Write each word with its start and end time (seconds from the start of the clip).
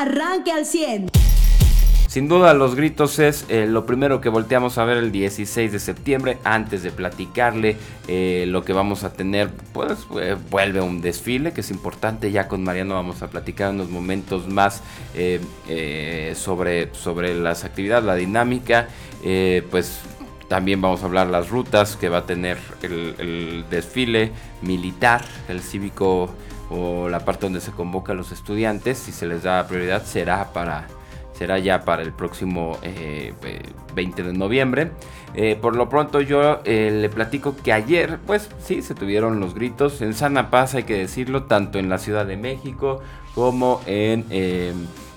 arranque 0.00 0.50
al 0.50 0.66
100. 0.66 1.10
Sin 2.08 2.26
duda 2.26 2.54
los 2.54 2.74
gritos 2.74 3.20
es 3.20 3.44
eh, 3.48 3.66
lo 3.68 3.86
primero 3.86 4.20
que 4.20 4.28
volteamos 4.28 4.78
a 4.78 4.84
ver 4.84 4.96
el 4.96 5.12
16 5.12 5.70
de 5.70 5.78
septiembre 5.78 6.38
antes 6.42 6.82
de 6.82 6.90
platicarle 6.90 7.76
eh, 8.08 8.46
lo 8.48 8.64
que 8.64 8.72
vamos 8.72 9.04
a 9.04 9.12
tener. 9.12 9.50
Pues 9.72 9.92
eh, 10.20 10.36
vuelve 10.50 10.80
un 10.80 11.02
desfile 11.02 11.52
que 11.52 11.60
es 11.60 11.70
importante. 11.70 12.32
Ya 12.32 12.48
con 12.48 12.64
Mariano 12.64 12.94
vamos 12.94 13.22
a 13.22 13.28
platicar 13.28 13.70
unos 13.70 13.90
momentos 13.90 14.48
más 14.48 14.82
sobre, 16.34 16.92
sobre 16.94 17.34
las 17.34 17.64
actividades, 17.64 18.04
la 18.04 18.16
dinámica. 18.16 18.88
pues 19.70 20.00
también 20.50 20.80
vamos 20.80 21.04
a 21.04 21.06
hablar 21.06 21.28
las 21.28 21.48
rutas 21.48 21.94
que 21.94 22.08
va 22.08 22.18
a 22.18 22.26
tener 22.26 22.58
el, 22.82 23.64
desfile 23.70 24.32
militar, 24.62 25.24
el 25.48 25.60
cívico 25.60 26.28
o 26.70 27.08
la 27.08 27.20
parte 27.20 27.46
donde 27.46 27.60
se 27.60 27.72
convoca 27.72 28.12
a 28.12 28.16
los 28.16 28.32
estudiantes. 28.32 28.98
Si 28.98 29.12
se 29.12 29.26
les 29.26 29.42
da 29.42 29.66
prioridad 29.66 30.04
será 30.04 30.52
para 30.52 30.86
será 31.40 31.58
ya 31.58 31.86
para 31.86 32.02
el 32.02 32.12
próximo 32.12 32.76
20 32.82 34.22
eh, 34.22 34.24
de 34.24 34.32
noviembre. 34.34 34.90
Eh, 35.32 35.56
por 35.58 35.74
lo 35.74 35.88
pronto 35.88 36.20
yo 36.20 36.60
eh, 36.64 36.90
le 36.92 37.08
platico 37.08 37.56
que 37.56 37.72
ayer, 37.72 38.18
pues 38.26 38.50
sí, 38.62 38.82
se 38.82 38.94
tuvieron 38.94 39.40
los 39.40 39.54
gritos 39.54 40.02
en 40.02 40.12
Sana 40.12 40.50
Paz, 40.50 40.74
hay 40.74 40.82
que 40.82 40.98
decirlo, 40.98 41.44
tanto 41.44 41.78
en 41.78 41.88
la 41.88 41.96
Ciudad 41.96 42.26
de 42.26 42.36
México 42.36 43.00
como 43.34 43.80
en 43.86 44.26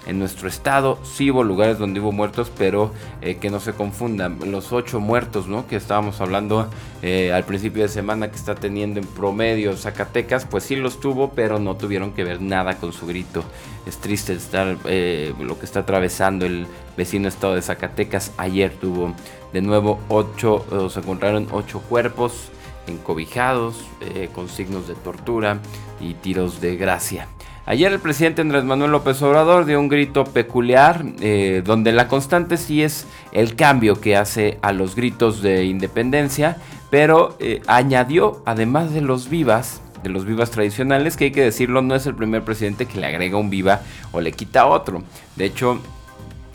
en 0.05 0.19
nuestro 0.19 0.47
estado 0.47 0.99
sí 1.03 1.31
hubo 1.31 1.43
lugares 1.43 1.79
donde 1.79 1.99
hubo 1.99 2.11
muertos, 2.11 2.51
pero 2.57 2.91
eh, 3.21 3.35
que 3.35 3.49
no 3.49 3.59
se 3.59 3.73
confundan. 3.73 4.37
Los 4.51 4.73
ocho 4.73 4.99
muertos, 4.99 5.47
¿no? 5.47 5.65
Que 5.67 5.75
estábamos 5.75 6.19
hablando 6.19 6.69
eh, 7.01 7.31
al 7.31 7.45
principio 7.45 7.83
de 7.83 7.89
semana 7.89 8.29
que 8.29 8.35
está 8.35 8.55
teniendo 8.55 8.99
en 8.99 9.07
promedio 9.07 9.75
Zacatecas, 9.77 10.45
pues 10.45 10.65
sí 10.65 10.75
los 10.75 10.99
tuvo, 10.99 11.31
pero 11.31 11.59
no 11.59 11.75
tuvieron 11.75 12.11
que 12.11 12.23
ver 12.23 12.41
nada 12.41 12.77
con 12.77 12.91
su 12.91 13.07
grito. 13.07 13.43
Es 13.85 13.97
triste 13.97 14.33
estar 14.33 14.77
eh, 14.85 15.33
lo 15.39 15.57
que 15.57 15.65
está 15.65 15.81
atravesando 15.81 16.45
el 16.45 16.67
vecino 16.97 17.27
estado 17.27 17.55
de 17.55 17.61
Zacatecas. 17.61 18.33
Ayer 18.37 18.71
tuvo 18.71 19.13
de 19.53 19.61
nuevo 19.61 19.99
ocho, 20.09 20.65
se 20.89 20.99
encontraron 20.99 21.47
ocho 21.51 21.79
cuerpos 21.79 22.49
encobijados 22.87 23.85
con 24.33 24.49
signos 24.49 24.87
de 24.87 24.95
tortura 24.95 25.59
y 26.01 26.15
tiros 26.15 26.59
de 26.59 26.75
gracia. 26.75 27.27
Ayer 27.65 27.93
el 27.93 27.99
presidente 27.99 28.41
Andrés 28.41 28.65
Manuel 28.65 28.91
López 28.91 29.21
Obrador 29.21 29.63
dio 29.63 29.79
un 29.79 29.87
grito 29.87 30.25
peculiar, 30.25 31.05
eh, 31.21 31.61
donde 31.63 31.93
la 31.93 32.09
constante 32.09 32.57
sí 32.57 32.83
es 32.83 33.07
el 33.31 33.55
cambio 33.55 34.01
que 34.01 34.17
hace 34.17 34.59
a 34.61 34.73
los 34.73 34.95
gritos 34.97 35.41
de 35.41 35.63
independencia, 35.63 36.57
pero 36.89 37.37
eh, 37.39 37.61
añadió, 37.67 38.43
además 38.45 38.93
de 38.93 38.99
los 38.99 39.29
vivas, 39.29 39.81
de 40.03 40.09
los 40.09 40.25
vivas 40.25 40.51
tradicionales, 40.51 41.15
que 41.15 41.25
hay 41.25 41.31
que 41.31 41.41
decirlo, 41.41 41.81
no 41.81 41.95
es 41.95 42.05
el 42.05 42.15
primer 42.15 42.43
presidente 42.43 42.85
que 42.85 42.99
le 42.99 43.07
agrega 43.07 43.37
un 43.37 43.49
viva 43.49 43.79
o 44.11 44.19
le 44.19 44.33
quita 44.33 44.65
otro. 44.65 45.01
De 45.37 45.45
hecho, 45.45 45.79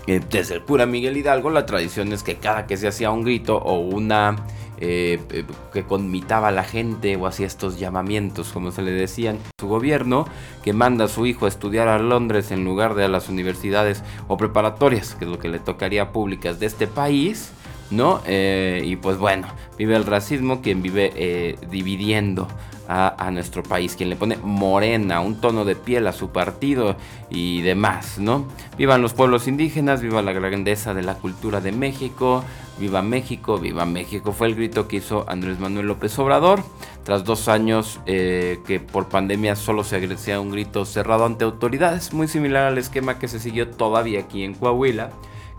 eh, 0.07 0.21
desde 0.31 0.57
el 0.57 0.63
cura 0.63 0.85
Miguel 0.85 1.17
Hidalgo, 1.17 1.49
la 1.49 1.65
tradición 1.65 2.13
es 2.13 2.23
que 2.23 2.37
cada 2.37 2.67
que 2.67 2.77
se 2.77 2.87
hacía 2.87 3.11
un 3.11 3.25
grito 3.25 3.57
o 3.57 3.79
una 3.79 4.37
eh, 4.81 5.21
eh, 5.31 5.45
que 5.73 5.83
conmitaba 5.83 6.49
a 6.49 6.53
la 6.53 6.65
gente 6.65 7.17
o 7.17 7.27
hacía 7.27 7.47
estos 7.47 7.79
llamamientos, 7.79 8.51
como 8.53 8.71
se 8.71 8.83
le 8.83 8.93
decían. 8.93 9.39
Su 9.61 9.67
gobierno 9.67 10.27
que 10.63 10.73
manda 10.73 11.07
a 11.07 11.09
su 11.09 11.27
hijo 11.27 11.47
a 11.47 11.49
estudiar 11.49 11.89
a 11.89 11.99
Londres 11.99 12.51
en 12.51 12.65
lugar 12.65 12.95
de 12.95 13.05
a 13.05 13.09
las 13.09 13.29
universidades 13.29 14.05
o 14.29 14.37
preparatorias, 14.37 15.15
que 15.15 15.25
es 15.25 15.31
lo 15.31 15.39
que 15.39 15.49
le 15.49 15.59
tocaría 15.59 16.13
públicas 16.13 16.61
de 16.61 16.67
este 16.67 16.87
país. 16.87 17.53
¿No? 17.91 18.21
Eh, 18.27 18.83
y 18.85 18.97
pues 18.97 19.17
bueno, 19.17 19.49
vive 19.79 19.97
el 19.97 20.05
racismo 20.05 20.61
quien 20.61 20.83
vive 20.83 21.57
dividiendo 21.71 22.47
a, 22.89 23.31
nuestro 23.31 23.63
país, 23.63 23.95
quien 23.97 24.09
le 24.09 24.17
pone 24.17 24.39
morena, 24.43 25.21
un 25.21 25.41
tono 25.41 25.65
de 25.67 25.77
piel 25.77 26.07
a 26.07 26.13
su 26.13 26.31
partido 26.31 26.97
y 27.31 27.61
demás, 27.61 28.19
¿no? 28.19 28.47
Vivan 28.79 29.03
los 29.03 29.13
pueblos 29.13 29.47
indígenas, 29.47 30.01
viva 30.01 30.23
la 30.23 30.33
grandeza 30.33 30.95
de 30.95 31.03
la 31.03 31.15
cultura 31.15 31.61
de 31.61 31.73
México, 31.73 32.45
Viva 32.79 33.03
México, 33.03 33.59
viva 33.59 33.85
México. 33.85 34.33
Fue 34.33 34.47
el 34.47 34.55
grito 34.55 34.87
que 34.87 34.97
hizo 34.97 35.25
Andrés 35.29 35.59
Manuel 35.59 35.89
López 35.89 36.17
Obrador. 36.19 36.63
Tras 37.03 37.25
dos 37.25 37.49
años 37.49 38.01
eh, 38.07 38.61
que 38.67 38.79
por 38.79 39.09
pandemia 39.09 39.57
solo 39.57 39.83
se 39.83 39.97
agradecía 39.97 40.41
un 40.41 40.51
grito 40.51 40.85
cerrado 40.85 41.25
ante 41.25 41.45
autoridades, 41.45 42.13
muy 42.13 42.29
similar 42.29 42.67
al 42.67 42.79
esquema 42.79 43.19
que 43.19 43.27
se 43.27 43.41
siguió 43.41 43.69
todavía 43.69 44.21
aquí 44.21 44.45
en 44.45 44.55
Coahuila 44.55 45.11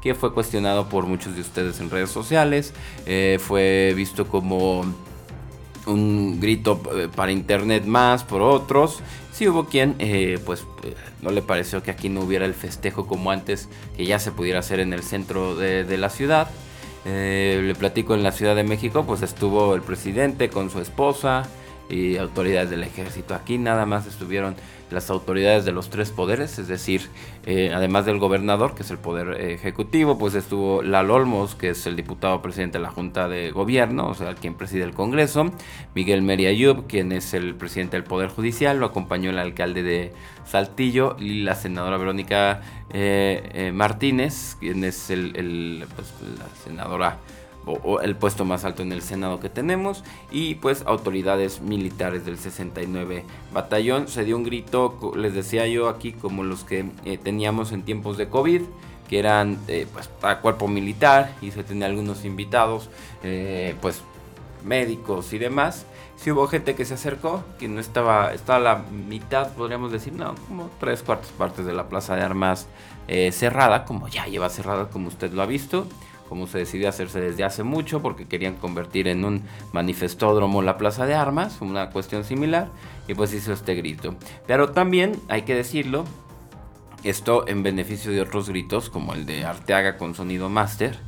que 0.01 0.15
fue 0.15 0.33
cuestionado 0.33 0.87
por 0.87 1.05
muchos 1.07 1.35
de 1.35 1.41
ustedes 1.41 1.81
en 1.81 1.89
redes 1.89 2.09
sociales, 2.09 2.73
eh, 3.05 3.37
fue 3.37 3.91
visto 3.97 4.29
como 4.29 4.85
un 5.89 6.39
grito 6.39 6.81
eh, 6.95 7.09
para 7.13 7.31
internet 7.31 7.85
más 7.85 8.23
por 8.23 8.41
otros. 8.41 9.01
Sí 9.33 9.47
hubo 9.47 9.65
quien, 9.67 9.95
pues, 10.45 10.65
no 11.21 11.31
le 11.31 11.41
pareció 11.41 11.81
que 11.81 11.91
aquí 11.91 12.09
no 12.09 12.19
hubiera 12.21 12.45
el 12.45 12.53
festejo 12.53 13.07
como 13.07 13.31
antes, 13.31 13.69
que 13.95 14.05
ya 14.05 14.19
se 14.19 14.33
pudiera 14.33 14.59
hacer 14.59 14.81
en 14.81 14.91
el 14.91 15.01
centro 15.01 15.55
de 15.55 15.97
la 15.97 16.09
ciudad. 16.09 16.49
Eh, 17.05 17.61
le 17.63 17.75
platico 17.75 18.13
en 18.13 18.23
la 18.23 18.31
Ciudad 18.31 18.55
de 18.55 18.63
México, 18.63 19.05
pues 19.05 19.21
estuvo 19.21 19.73
el 19.73 19.81
presidente 19.81 20.49
con 20.49 20.69
su 20.69 20.79
esposa 20.81 21.43
y 21.89 22.17
autoridades 22.17 22.69
del 22.69 22.83
ejército. 22.83 23.33
Aquí 23.33 23.57
nada 23.57 23.85
más 23.85 24.05
estuvieron 24.05 24.55
las 24.91 25.09
autoridades 25.09 25.65
de 25.65 25.71
los 25.71 25.89
tres 25.89 26.11
poderes, 26.11 26.57
es 26.57 26.67
decir, 26.67 27.09
eh, 27.45 27.71
además 27.73 28.05
del 28.05 28.17
gobernador, 28.17 28.73
que 28.75 28.83
es 28.83 28.91
el 28.91 28.97
poder 28.97 29.39
ejecutivo, 29.39 30.17
pues 30.17 30.33
estuvo 30.33 30.81
Lalo 30.81 31.15
Olmos, 31.15 31.55
que 31.55 31.69
es 31.69 31.85
el 31.85 31.95
diputado 31.95 32.41
presidente 32.41 32.77
de 32.79 32.83
la 32.83 32.89
Junta 32.89 33.27
de 33.27 33.51
Gobierno, 33.51 34.07
o 34.07 34.15
sea, 34.15 34.33
quien 34.35 34.55
preside 34.55 34.83
el 34.83 34.93
Congreso, 34.93 35.51
Miguel 35.93 36.21
Meriayub, 36.21 36.87
quien 36.87 37.11
es 37.11 37.33
el 37.33 37.55
presidente 37.55 37.97
del 37.97 38.03
Poder 38.03 38.29
Judicial, 38.29 38.79
lo 38.79 38.87
acompañó 38.87 39.29
el 39.29 39.37
alcalde 39.37 39.83
de 39.83 40.13
Saltillo 40.45 41.15
y 41.19 41.43
la 41.43 41.55
senadora 41.55 41.97
Verónica 41.97 42.61
eh, 42.91 43.49
eh, 43.53 43.71
Martínez, 43.71 44.57
quien 44.59 44.83
es 44.83 45.11
el, 45.11 45.85
pues, 45.95 46.13
la 46.37 46.63
senadora 46.63 47.17
o, 47.69 48.01
el 48.01 48.15
puesto 48.15 48.45
más 48.45 48.65
alto 48.65 48.81
en 48.81 48.91
el 48.91 49.01
Senado 49.01 49.39
que 49.39 49.49
tenemos 49.49 50.03
y 50.31 50.55
pues 50.55 50.83
autoridades 50.85 51.61
militares 51.61 52.25
del 52.25 52.37
69 52.37 53.25
batallón. 53.53 54.07
Se 54.07 54.23
dio 54.23 54.37
un 54.37 54.43
grito, 54.43 55.13
les 55.15 55.33
decía 55.33 55.67
yo 55.67 55.89
aquí, 55.89 56.13
como 56.13 56.43
los 56.43 56.63
que 56.63 56.85
eh, 57.05 57.17
teníamos 57.17 57.71
en 57.71 57.83
tiempos 57.83 58.17
de 58.17 58.29
COVID 58.29 58.61
que 59.07 59.17
eran 59.17 59.57
eh, 59.67 59.87
pues 59.91 60.07
para 60.07 60.39
cuerpo 60.39 60.67
militar 60.67 61.33
y 61.41 61.49
se 61.49 61.63
tenía 61.63 61.87
algunos 61.87 62.25
invitados, 62.25 62.91
eh, 63.23 63.75
pues 63.81 64.03
médicos 64.63 65.33
y 65.33 65.39
demás. 65.39 65.85
Si 66.15 66.29
hubo 66.31 66.47
gente 66.47 66.75
que 66.75 66.85
se 66.85 66.93
acercó, 66.93 67.43
que 67.57 67.67
no 67.67 67.79
estaba, 67.79 68.33
estaba 68.33 68.59
la 68.59 68.75
mitad, 68.75 69.53
podríamos 69.53 69.91
decir, 69.91 70.13
no, 70.13 70.35
como 70.47 70.69
tres 70.79 71.01
cuartas 71.01 71.31
partes 71.31 71.65
de 71.65 71.73
la 71.73 71.87
plaza 71.87 72.15
de 72.15 72.21
armas 72.21 72.67
cerrada, 73.31 73.85
como 73.85 74.07
ya 74.07 74.27
lleva 74.27 74.49
cerrada, 74.49 74.89
como 74.89 75.07
usted 75.07 75.31
lo 75.31 75.41
ha 75.41 75.47
visto 75.47 75.87
como 76.29 76.45
se 76.47 76.59
decidió 76.59 76.87
hacerse 76.87 77.19
desde 77.19 77.43
hace 77.43 77.63
mucho 77.63 78.01
porque 78.01 78.27
querían 78.27 78.55
convertir 78.55 79.07
en 79.07 79.25
un 79.25 79.43
manifestódromo 79.73 80.61
la 80.61 80.77
plaza 80.77 81.07
de 81.07 81.15
armas, 81.15 81.59
una 81.59 81.89
cuestión 81.89 82.23
similar, 82.23 82.69
y 83.07 83.15
pues 83.15 83.33
hizo 83.33 83.51
este 83.51 83.73
grito. 83.73 84.15
Pero 84.45 84.69
también 84.69 85.19
hay 85.27 85.41
que 85.41 85.55
decirlo, 85.55 86.05
esto 87.03 87.47
en 87.47 87.63
beneficio 87.63 88.11
de 88.11 88.21
otros 88.21 88.47
gritos 88.49 88.89
como 88.89 89.13
el 89.13 89.25
de 89.25 89.43
Arteaga 89.43 89.97
con 89.97 90.13
sonido 90.13 90.49
máster, 90.49 90.99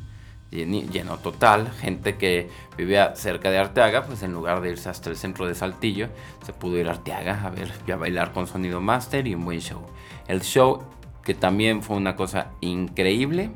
lleno 0.52 1.18
total, 1.18 1.72
gente 1.72 2.18
que 2.18 2.50
vivía 2.78 3.16
cerca 3.16 3.50
de 3.52 3.60
Arteaga, 3.60 4.04
pues 4.04 4.24
en 4.24 4.34
lugar 4.34 4.62
de 4.62 4.72
irse 4.72 4.90
hasta 4.90 5.10
el 5.10 5.16
centro 5.16 5.48
de 5.48 5.56
Saltillo, 5.56 6.10
se 6.46 6.52
pudo 6.52 6.78
ir 6.78 6.88
a 6.88 6.92
Arteaga 6.92 7.46
a 7.46 7.50
ver, 7.50 7.72
a 7.92 7.96
bailar 7.96 8.34
con 8.34 8.48
sonido 8.48 8.82
máster 8.82 9.28
y 9.28 9.36
un 9.36 9.46
buen 9.46 9.62
show. 9.62 9.82
El 10.28 10.42
show 10.42 10.84
que 11.24 11.36
también 11.36 11.84
fue 11.84 11.96
una 11.96 12.16
cosa 12.16 12.52
increíble, 12.62 13.52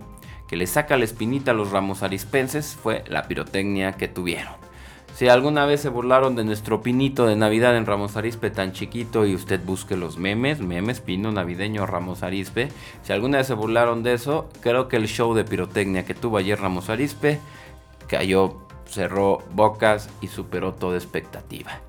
que 0.47 0.55
le 0.55 0.67
saca 0.67 0.97
la 0.97 1.05
espinita 1.05 1.51
a 1.51 1.53
los 1.53 1.71
ramos 1.71 2.03
arispenses 2.03 2.77
fue 2.81 3.03
la 3.07 3.27
pirotecnia 3.27 3.93
que 3.93 4.07
tuvieron. 4.07 4.65
Si 5.15 5.29
alguna 5.29 5.65
vez 5.65 5.79
se 5.79 5.87
burlaron 5.87 6.35
de 6.35 6.43
nuestro 6.43 6.81
pinito 6.81 7.25
de 7.25 7.37
Navidad 7.37 7.77
en 7.77 7.85
Ramos 7.85 8.17
Arispe 8.17 8.51
tan 8.51 8.73
chiquito 8.73 9.25
y 9.25 9.33
usted 9.33 9.61
busque 9.63 9.95
los 9.95 10.17
memes, 10.17 10.59
memes, 10.59 10.99
pino 10.99 11.31
navideño 11.31 11.85
Ramos 11.85 12.21
Arispe, 12.21 12.67
si 13.01 13.13
alguna 13.13 13.37
vez 13.37 13.47
se 13.47 13.53
burlaron 13.53 14.03
de 14.03 14.13
eso, 14.13 14.49
creo 14.59 14.89
que 14.89 14.97
el 14.97 15.07
show 15.07 15.33
de 15.33 15.45
pirotecnia 15.45 16.03
que 16.03 16.15
tuvo 16.15 16.35
ayer 16.35 16.59
Ramos 16.59 16.89
Arispe 16.89 17.39
cayó, 18.09 18.57
cerró 18.87 19.37
bocas 19.53 20.09
y 20.19 20.27
superó 20.27 20.73
toda 20.73 20.97
expectativa. 20.97 21.79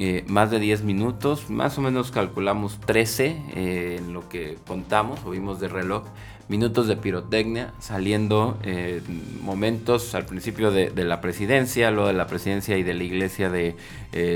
Eh, 0.00 0.22
más 0.28 0.52
de 0.52 0.60
10 0.60 0.84
minutos, 0.84 1.50
más 1.50 1.76
o 1.76 1.80
menos 1.80 2.12
calculamos 2.12 2.78
13 2.86 3.36
eh, 3.56 3.96
en 3.98 4.12
lo 4.12 4.28
que 4.28 4.56
contamos 4.64 5.18
o 5.24 5.30
vimos 5.30 5.58
de 5.58 5.66
reloj, 5.66 6.04
minutos 6.48 6.86
de 6.86 6.94
pirotecnia, 6.94 7.72
saliendo 7.80 8.56
eh, 8.62 9.02
momentos 9.42 10.14
al 10.14 10.24
principio 10.24 10.70
de, 10.70 10.92
la 11.04 11.20
presidencia, 11.20 11.90
luego 11.90 12.06
de 12.06 12.14
la 12.14 12.28
presidencia 12.28 12.78
y 12.78 12.84
de 12.84 12.94
la 12.94 13.02
iglesia 13.02 13.50
de 13.50 13.74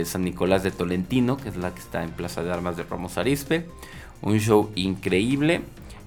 San 0.05 0.25
Nicolás 0.25 0.65
de 0.65 0.73
Tolentino, 0.73 1.37
que 1.37 1.51
es 1.51 1.57
la 1.57 1.73
que 1.73 1.79
está 1.79 2.03
en 2.03 2.11
Plaza 2.11 2.43
de 2.43 2.53
Armas 2.53 2.77
de 2.77 2.83
Ramos 2.83 3.17
Arispe. 3.17 3.67
Un 4.21 4.41
show 4.41 4.73
increíble 4.75 5.61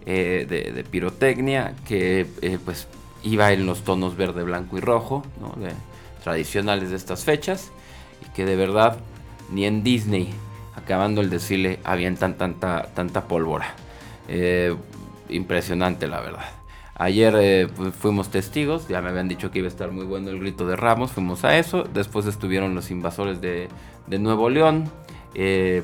de, 0.06 0.86
pirotecnia 0.92 1.76
que 1.88 2.28
pues 2.66 2.90
iba 3.24 3.54
en 3.54 3.66
los 3.66 3.86
tonos 3.86 4.18
verde, 4.18 4.44
blanco 4.44 4.78
y 4.78 4.82
rojo, 4.82 5.24
tradicionales 6.26 6.90
de 6.90 6.98
estas 6.98 7.24
fechas, 7.24 7.72
y 8.22 8.34
que 8.34 8.46
de 8.46 8.58
verdad 8.58 9.00
ni 9.52 9.66
en 9.66 9.84
Disney, 9.84 10.34
acabando 10.76 11.22
el 11.22 11.30
desfile, 11.30 11.80
avientan 11.84 12.38
tanta, 12.38 12.90
tanta 12.94 13.28
pólvora. 13.28 13.76
impresionante 15.30 16.08
la 16.08 16.22
verdad. 16.22 16.46
Ayer 16.98 17.36
eh, 17.38 17.68
fuimos 18.00 18.30
testigos, 18.30 18.88
ya 18.88 19.02
me 19.02 19.10
habían 19.10 19.28
dicho 19.28 19.52
que 19.52 19.60
iba 19.60 19.68
a 19.68 19.70
estar 19.70 19.92
muy 19.92 20.06
bueno 20.06 20.30
el 20.30 20.40
grito 20.40 20.66
de 20.66 20.78
Ramos, 20.78 21.12
fuimos 21.12 21.44
a 21.44 21.58
eso, 21.58 21.84
después 21.84 22.26
estuvieron 22.26 22.74
los 22.74 22.90
invasores 22.90 23.42
de, 23.42 23.68
Nuevo 24.08 24.50
León, 24.50 24.90
eh, 25.34 25.84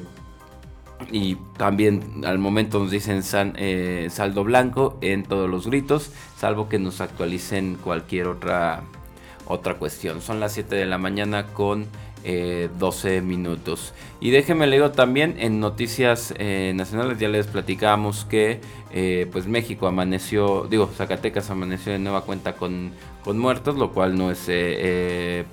y 1.12 1.36
también 1.58 2.24
al 2.26 2.40
momento 2.40 2.80
nos 2.80 2.92
dicen 2.92 3.24
eh, 3.58 4.08
saldo 4.10 4.46
blanco 4.46 4.98
en 5.02 5.24
todos 5.24 5.50
los 5.50 5.68
gritos, 5.68 6.14
salvo 6.38 6.70
que 6.70 6.80
nos 6.80 7.02
actualicen 7.02 7.76
cualquier 7.76 8.28
otra, 8.28 8.84
otra 9.48 9.74
cuestión. 9.74 10.22
Son 10.22 10.40
las 10.40 10.54
7 10.54 10.76
de 10.76 10.86
la 10.86 10.98
mañana 10.98 11.48
con 11.48 11.88
12 12.24 13.18
eh, 13.18 13.22
minutos. 13.22 13.94
Y 14.20 14.32
déjenme 14.32 14.68
leer 14.68 14.92
también 14.92 15.36
en 15.40 15.60
noticias 15.60 16.34
eh, 16.38 16.74
nacionales, 16.76 17.20
ya 17.20 17.30
les 17.30 17.48
platicamos 17.48 18.26
que 18.26 18.60
pues 19.32 19.48
México 19.48 19.88
amaneció, 19.88 20.68
digo, 20.70 20.88
Zacatecas 20.88 21.50
amaneció 21.50 21.94
de 21.94 22.00
nueva 22.00 22.22
cuenta 22.22 22.54
con, 22.54 22.92
con 23.24 23.40
muertos, 23.40 23.78
lo 23.78 23.94
cual 23.94 24.18
no 24.18 24.32
es 24.32 24.50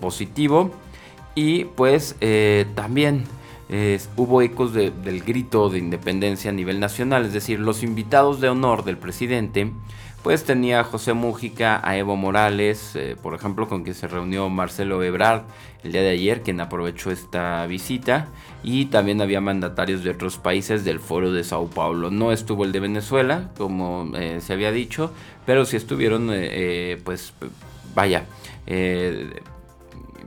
positivo. 0.01 0.73
Y 1.37 1.67
pues 1.67 2.17
también 2.75 3.25
hubo 4.17 4.41
ecos 4.43 4.73
del 4.73 5.23
grito 5.23 5.69
de 5.69 5.79
independencia 5.79 6.51
a 6.51 6.55
nivel 6.55 6.81
nacional, 6.81 7.27
es 7.27 7.33
decir, 7.33 7.61
los 7.61 7.83
invitados 7.83 8.41
de 8.41 8.49
honor 8.49 8.85
del 8.85 8.97
presidente, 8.97 9.71
pues 10.23 10.45
tenía 10.45 10.81
a 10.81 10.85
José 10.85 11.13
Mújica, 11.13 11.81
a 11.83 11.97
Evo 11.97 12.17
Morales, 12.17 12.97
eh, 12.97 13.17
por 13.23 13.35
ejemplo, 13.35 13.69
con 13.69 13.85
quien 13.85 13.95
se 13.95 14.09
reunió 14.09 14.49
Marcelo 14.49 15.03
Ebrard 15.03 15.43
el 15.85 15.93
día 15.93 16.03
de 16.03 16.11
ayer, 16.11 16.43
quien 16.43 16.61
aprovechó 16.61 17.11
esta 17.13 17.65
visita, 17.67 18.27
y 18.65 18.87
también 18.87 19.23
había 19.23 19.41
mandatarios 19.41 20.03
de 20.03 20.11
otros 20.11 20.37
países 20.37 20.85
del 20.85 20.99
Foro 20.99 21.33
de 21.33 21.45
Sao 21.45 21.69
Paulo. 21.69 22.11
No 22.11 22.33
estuvo 22.33 22.65
el 22.65 22.73
de 22.73 22.81
Venezuela, 22.81 23.53
como 23.57 24.11
eh, 24.17 24.41
se 24.41 24.53
había 24.53 24.73
dicho, 24.73 25.13
pero 25.47 25.65
sí 25.65 25.77
estuvieron, 25.77 26.31
eh, 26.33 27.01
pues, 27.05 27.33
vaya, 27.95 28.25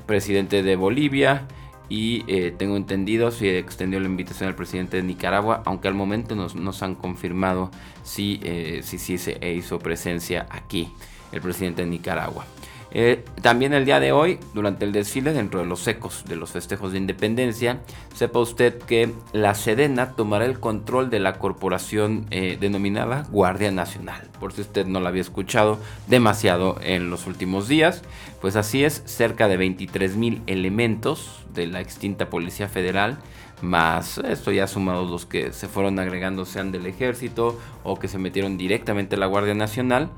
presidente 0.06 0.64
de 0.64 0.76
Bolivia, 0.78 1.48
y 1.92 2.24
eh, 2.28 2.56
tengo 2.58 2.78
entendido 2.78 3.32
si 3.32 3.50
extendió 3.50 4.00
la 4.00 4.06
invitación 4.06 4.48
al 4.48 4.56
presidente 4.56 4.96
de 4.96 5.04
Nicaragua, 5.04 5.62
aunque 5.66 5.90
al 5.90 5.94
momento 5.94 6.38
nos, 6.38 6.56
nos 6.56 6.84
han 6.84 6.96
confirmado 6.96 7.70
si, 8.02 8.40
eh, 8.44 8.80
si, 8.82 8.98
si 8.98 9.18
se 9.18 9.38
hizo 9.54 9.78
presencia 9.78 10.48
aquí 10.50 10.90
el 11.34 11.42
presidente 11.42 11.82
de 11.82 11.90
Nicaragua. 11.90 12.46
Eh, 12.94 13.24
también 13.42 13.74
el 13.74 13.86
día 13.86 14.00
de 14.00 14.12
hoy, 14.12 14.38
durante 14.54 14.84
el 14.84 14.92
desfile, 14.92 15.32
dentro 15.34 15.60
de 15.62 15.66
los 15.66 15.88
ecos 15.88 16.26
de 16.28 16.36
los 16.36 16.52
festejos 16.52 16.92
de 16.92 16.98
independencia, 16.98 17.80
sepa 18.14 18.40
usted 18.40 18.78
que 18.80 19.14
la 19.32 19.56
Sedena 19.56 20.12
tomará 20.12 20.46
el 20.46 20.60
control 20.60 21.10
de 21.10 21.20
la 21.20 21.40
corporación 21.40 22.26
eh, 22.32 22.58
denominada 22.60 23.24
Guardia 23.32 23.72
Nacional. 23.72 24.30
Por 24.40 24.52
si 24.52 24.62
usted 24.62 24.86
no 24.86 25.00
la 25.00 25.10
había 25.10 25.22
escuchado 25.22 25.80
demasiado 26.08 26.78
en 26.82 27.10
los 27.10 27.28
últimos 27.28 27.70
días, 27.70 28.02
pues 28.42 28.58
así 28.58 28.84
es, 28.84 29.04
cerca 29.06 29.48
de 29.48 29.58
23 29.58 30.18
mil 30.18 30.42
elementos 30.48 31.46
de 31.54 31.68
la 31.68 31.80
extinta 31.80 32.30
Policía 32.30 32.68
Federal 32.68 33.18
más 33.62 34.18
esto 34.18 34.52
ya 34.52 34.66
sumados 34.66 35.10
los 35.12 35.28
que 35.28 35.54
se 35.54 35.68
fueron 35.68 36.00
agregando 36.00 36.46
sean 36.46 36.72
del 36.72 36.88
ejército 36.88 37.60
o 37.84 38.00
que 38.00 38.08
se 38.08 38.18
metieron 38.18 38.58
directamente 38.58 39.16
a 39.16 39.20
la 39.20 39.28
Guardia 39.28 39.54
Nacional 39.54 40.10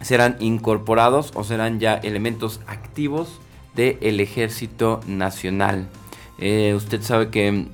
serán 0.00 0.36
incorporados 0.40 1.32
o 1.34 1.44
serán 1.44 1.80
ya 1.80 1.94
elementos 1.94 2.60
activos 2.66 3.40
del 3.74 4.20
Ejército 4.20 5.00
Nacional. 5.06 5.88
Eh, 6.38 6.74
usted 6.76 7.02
sabe 7.02 7.30
que 7.30 7.66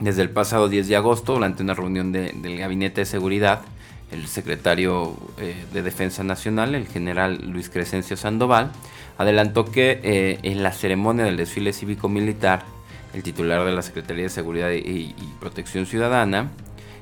desde 0.00 0.22
el 0.22 0.30
pasado 0.30 0.68
10 0.68 0.88
de 0.88 0.96
agosto, 0.96 1.34
durante 1.34 1.62
una 1.62 1.74
reunión 1.74 2.12
del 2.12 2.58
Gabinete 2.58 3.02
de 3.02 3.04
Seguridad, 3.04 3.62
el 4.10 4.26
secretario 4.26 5.16
eh, 5.38 5.54
de 5.72 5.82
Defensa 5.82 6.24
Nacional, 6.24 6.74
el 6.74 6.86
general 6.86 7.40
Luis 7.46 7.70
Crescencio 7.70 8.16
Sandoval, 8.16 8.72
adelantó 9.18 9.64
que 9.64 10.00
eh, 10.02 10.38
en 10.42 10.62
la 10.62 10.72
ceremonia 10.72 11.24
del 11.24 11.36
desfile 11.36 11.72
cívico-militar, 11.72 12.64
el 13.12 13.22
titular 13.22 13.64
de 13.64 13.72
la 13.72 13.82
Secretaría 13.82 14.24
de 14.24 14.30
Seguridad 14.30 14.70
y, 14.70 15.14
Protección 15.40 15.86
Ciudadana 15.86 16.50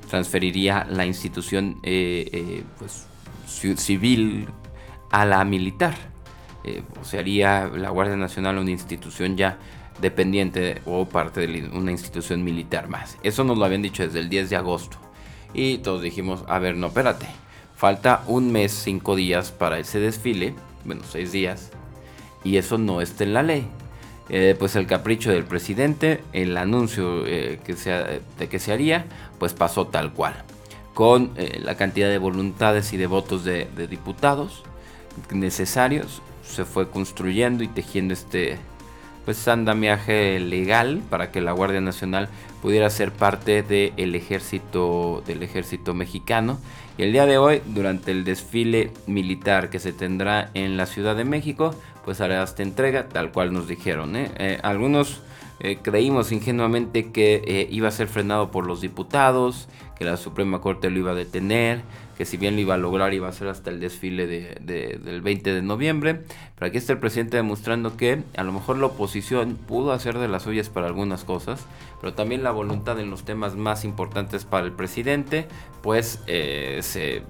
transferiría 0.09 0.87
la 0.89 1.05
institución 1.05 1.81
pues, 2.79 3.07
civil 3.49 4.49
a 5.11 5.25
la 5.25 5.45
militar. 5.45 5.95
Eh, 6.65 6.83
haría 7.17 7.67
la 7.67 7.91
Guardia 7.91 8.17
Nacional 8.17 8.59
una 8.59 8.71
institución 8.71 9.37
ya 9.37 9.59
dependiente 10.01 10.81
o 10.85 11.07
parte 11.07 11.47
de 11.47 11.69
una 11.73 11.91
institución 11.91 12.45
militar 12.45 12.89
más. 12.89 13.17
Eso 13.23 13.45
nos 13.45 13.59
lo 13.59 13.65
habían 13.65 13.83
dicho 13.83 14.03
desde 14.03 14.21
el 14.21 14.29
10 14.29 14.51
de 14.51 14.57
agosto. 14.57 14.99
Y 15.55 15.79
todos 15.79 16.03
dijimos, 16.03 16.45
a 16.47 16.59
ver, 16.59 16.77
no, 16.77 16.89
espérate. 16.89 17.27
Falta 17.75 18.23
un 18.27 18.53
mes, 18.53 18.73
cinco 18.73 19.17
días 19.17 19.51
para 19.51 19.79
ese 19.79 19.99
desfile. 19.99 20.55
Bueno, 20.85 21.03
seis 21.09 21.33
días. 21.33 21.71
Y 22.45 22.57
eso 22.57 22.77
no 22.79 23.01
está 23.01 23.25
en 23.25 23.35
la 23.35 23.43
ley. 23.43 23.67
Eh, 24.29 24.55
pues 24.59 24.77
el 24.77 24.87
capricho 24.87 25.31
del 25.31 25.45
presidente, 25.45 26.23
el 26.33 26.57
anuncio 26.59 27.25
eh, 27.27 27.61
que 27.65 27.75
de 27.75 28.49
que 28.49 28.59
se 28.59 28.73
haría, 28.73 29.07
pues 29.39 29.55
pasó 29.55 29.87
tal 29.87 30.13
cual 30.13 30.45
con 30.99 31.31
eh, 31.37 31.61
la 31.63 31.77
cantidad 31.77 32.09
de 32.09 32.19
voluntades 32.19 32.93
y 32.93 32.97
de 32.97 33.07
votos 33.07 33.45
de, 33.45 33.69
diputados 33.89 34.65
necesarios, 35.31 36.23
se 36.43 36.65
fue 36.65 36.91
construyendo 36.91 37.63
y 37.63 37.69
tejiendo 37.69 38.15
este 38.15 38.59
pues 39.25 39.47
andamiaje 39.47 40.41
legal 40.41 41.01
para 41.09 41.31
que 41.31 41.41
la 41.41 41.53
Guardia 41.53 41.81
Nacional 41.81 42.29
pudiera 42.61 42.91
ser 42.91 43.13
parte 43.13 43.63
del 43.63 44.13
ejército 44.17 45.23
del 45.25 45.45
ejército 45.45 45.95
mexicano 45.95 46.59
y 46.97 47.05
el 47.05 47.13
día 47.13 47.27
de 47.27 47.39
hoy 47.39 47.63
durante 47.67 48.11
el 48.11 48.25
desfile 48.25 48.91
militar 49.07 49.71
que 49.71 49.79
se 49.79 49.93
tendrá 49.93 50.51
en 50.55 50.77
la 50.77 50.87
Ciudad 50.87 51.15
de 51.15 51.25
México 51.25 51.77
pues 52.05 52.21
hará 52.21 52.43
esta 52.43 52.65
entrega 52.65 53.09
tal 53.09 53.31
cual 53.31 53.53
nos 53.53 53.69
dijeron 53.69 54.17
¿eh? 54.17 54.33
Eh, 54.37 54.59
algunos 54.65 55.23
creímos 55.83 56.31
ingenuamente 56.33 57.11
que 57.11 57.67
iba 57.71 57.89
a 57.89 57.91
ser 57.91 58.09
frenado 58.09 58.51
por 58.51 58.67
los 58.67 58.81
diputados 58.81 59.69
que 59.99 60.05
la 60.05 60.17
Suprema 60.17 60.61
Corte 60.61 60.91
lo 60.91 60.99
iba 60.99 61.11
a 61.11 61.15
detener, 61.15 61.83
que 62.17 62.25
si 62.25 62.37
bien 62.37 62.55
lo 62.55 62.61
iba 62.61 62.75
a 62.75 62.79
lograr 62.79 63.13
iba 63.15 63.29
a 63.29 63.33
ser 63.33 63.49
hasta 63.49 63.71
el 63.71 63.81
desfile 63.81 64.27
de, 64.27 65.01
del 65.03 65.21
20 65.23 65.53
de 65.53 65.63
noviembre. 65.63 66.23
Pero 66.55 66.69
aquí 66.69 66.79
está 66.79 66.93
el 66.93 67.01
presidente 67.01 67.37
demostrando 67.37 67.97
que 67.97 68.23
a 68.37 68.45
lo 68.45 68.53
mejor 68.53 68.79
la 68.79 68.87
oposición 68.87 69.57
pudo 69.57 69.93
hacer 69.93 70.19
de 70.19 70.29
las 70.29 70.45
suyas 70.45 70.69
para 70.69 70.87
algunas 70.87 71.25
cosas, 71.25 71.67
pero 72.01 72.15
también 72.15 72.45
la 72.45 72.53
voluntad 72.53 72.99
en 73.01 73.11
los 73.11 73.25
temas 73.25 73.57
más 73.57 73.85
importantes 73.85 74.45
para 74.45 74.65
el 74.65 74.73
presidente, 74.73 75.49
pues 75.83 76.21
eh, 76.29 76.79
se... 76.83 77.17
Eh, 77.17 77.23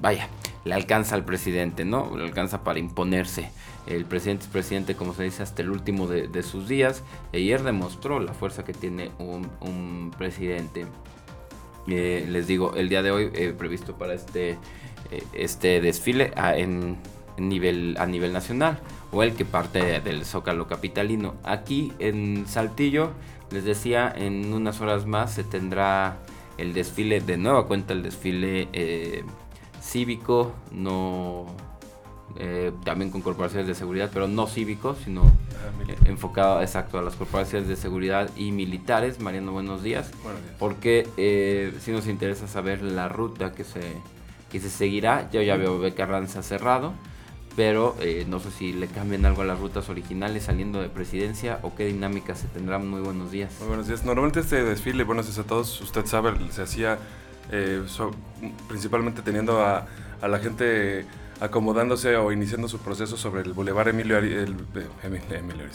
vaya, 0.00 0.28
le 0.64 0.74
alcanza 0.74 1.14
al 1.14 1.24
presidente, 1.24 1.84
¿no? 1.84 2.16
Le 2.16 2.24
alcanza 2.24 2.64
para 2.64 2.80
imponerse. 2.80 3.50
El 3.86 4.04
presidente 4.04 4.44
es 4.44 4.50
presidente, 4.50 4.94
como 4.94 5.12
se 5.12 5.24
dice, 5.24 5.42
hasta 5.42 5.62
el 5.62 5.70
último 5.70 6.06
de, 6.06 6.42
sus 6.42 6.68
días. 6.68 7.02
Ayer 7.32 7.62
demostró 7.62 8.20
la 8.20 8.32
fuerza 8.32 8.64
que 8.64 8.72
tiene 8.72 9.10
un, 9.18 10.12
presidente. 10.16 10.86
Eh, 11.88 12.26
les 12.28 12.46
digo, 12.46 12.74
el 12.76 12.88
día 12.88 13.02
de 13.02 13.10
hoy 13.10 13.30
he 13.34 13.52
previsto 13.52 13.98
para 13.98 14.14
este, 14.14 14.50
eh, 15.10 15.22
este 15.32 15.80
desfile 15.80 16.32
a, 16.36 16.54
nivel, 17.38 17.96
a 17.98 18.06
nivel 18.06 18.32
nacional 18.32 18.78
o 19.10 19.24
el 19.24 19.34
que 19.34 19.44
parte 19.44 20.00
del 20.00 20.24
Zócalo 20.24 20.68
Capitalino. 20.68 21.34
Aquí 21.42 21.92
en 21.98 22.46
Saltillo, 22.46 23.10
les 23.50 23.64
decía, 23.64 24.12
en 24.14 24.54
unas 24.54 24.80
horas 24.80 25.06
más 25.06 25.34
se 25.34 25.42
tendrá 25.42 26.18
el 26.56 26.72
desfile, 26.72 27.20
de 27.20 27.36
nueva 27.36 27.66
cuenta 27.66 27.92
el 27.94 28.02
desfile 28.02 28.68
eh, 28.72 29.24
cívico, 29.80 30.52
no 30.70 31.46
eh, 32.38 32.72
también 32.84 33.10
con 33.10 33.20
corporaciones 33.20 33.66
de 33.66 33.74
seguridad, 33.74 34.10
pero 34.12 34.28
no 34.28 34.46
cívicos, 34.46 34.98
sino 35.04 35.22
ah, 35.22 35.94
enfocado 36.06 36.62
exacto 36.62 36.98
a 36.98 37.02
las 37.02 37.14
corporaciones 37.14 37.68
de 37.68 37.76
seguridad 37.76 38.30
y 38.36 38.52
militares. 38.52 39.20
Mariano, 39.20 39.52
buenos 39.52 39.82
días. 39.82 40.10
Porque 40.58 41.08
eh, 41.16 41.74
si 41.80 41.92
nos 41.92 42.06
interesa 42.06 42.48
saber 42.48 42.82
la 42.82 43.08
ruta 43.08 43.52
que 43.52 43.64
se, 43.64 43.80
que 44.50 44.60
se 44.60 44.70
seguirá. 44.70 45.30
Yo 45.30 45.42
ya 45.42 45.56
veo 45.56 45.78
Becarranza 45.78 46.42
cerrado, 46.42 46.94
pero 47.56 47.96
eh, 48.00 48.24
no 48.28 48.40
sé 48.40 48.50
si 48.50 48.72
le 48.72 48.86
cambian 48.86 49.26
algo 49.26 49.42
a 49.42 49.44
las 49.44 49.58
rutas 49.60 49.88
originales 49.88 50.44
saliendo 50.44 50.80
de 50.80 50.88
presidencia 50.88 51.58
o 51.62 51.74
qué 51.74 51.86
dinámica 51.86 52.34
se 52.34 52.48
tendrá. 52.48 52.78
Muy 52.78 53.00
buenos 53.00 53.30
días. 53.30 53.52
Muy 53.60 53.68
buenos 53.68 53.88
días. 53.88 54.04
Normalmente 54.04 54.40
este 54.40 54.64
desfile, 54.64 55.04
buenos 55.04 55.26
días 55.26 55.38
a 55.38 55.44
todos, 55.44 55.80
usted 55.80 56.06
sabe, 56.06 56.32
se 56.50 56.62
hacía 56.62 56.98
principalmente 58.66 59.20
teniendo 59.20 59.60
a, 59.60 59.86
a 60.22 60.28
la 60.28 60.38
gente 60.38 61.04
acomodándose 61.42 62.16
o 62.16 62.30
iniciando 62.30 62.68
su 62.68 62.78
proceso 62.78 63.16
sobre 63.16 63.42
el 63.42 63.52
Boulevard 63.52 63.88
Emilio, 63.88 64.16
el, 64.18 64.56
Emilio, 65.02 65.66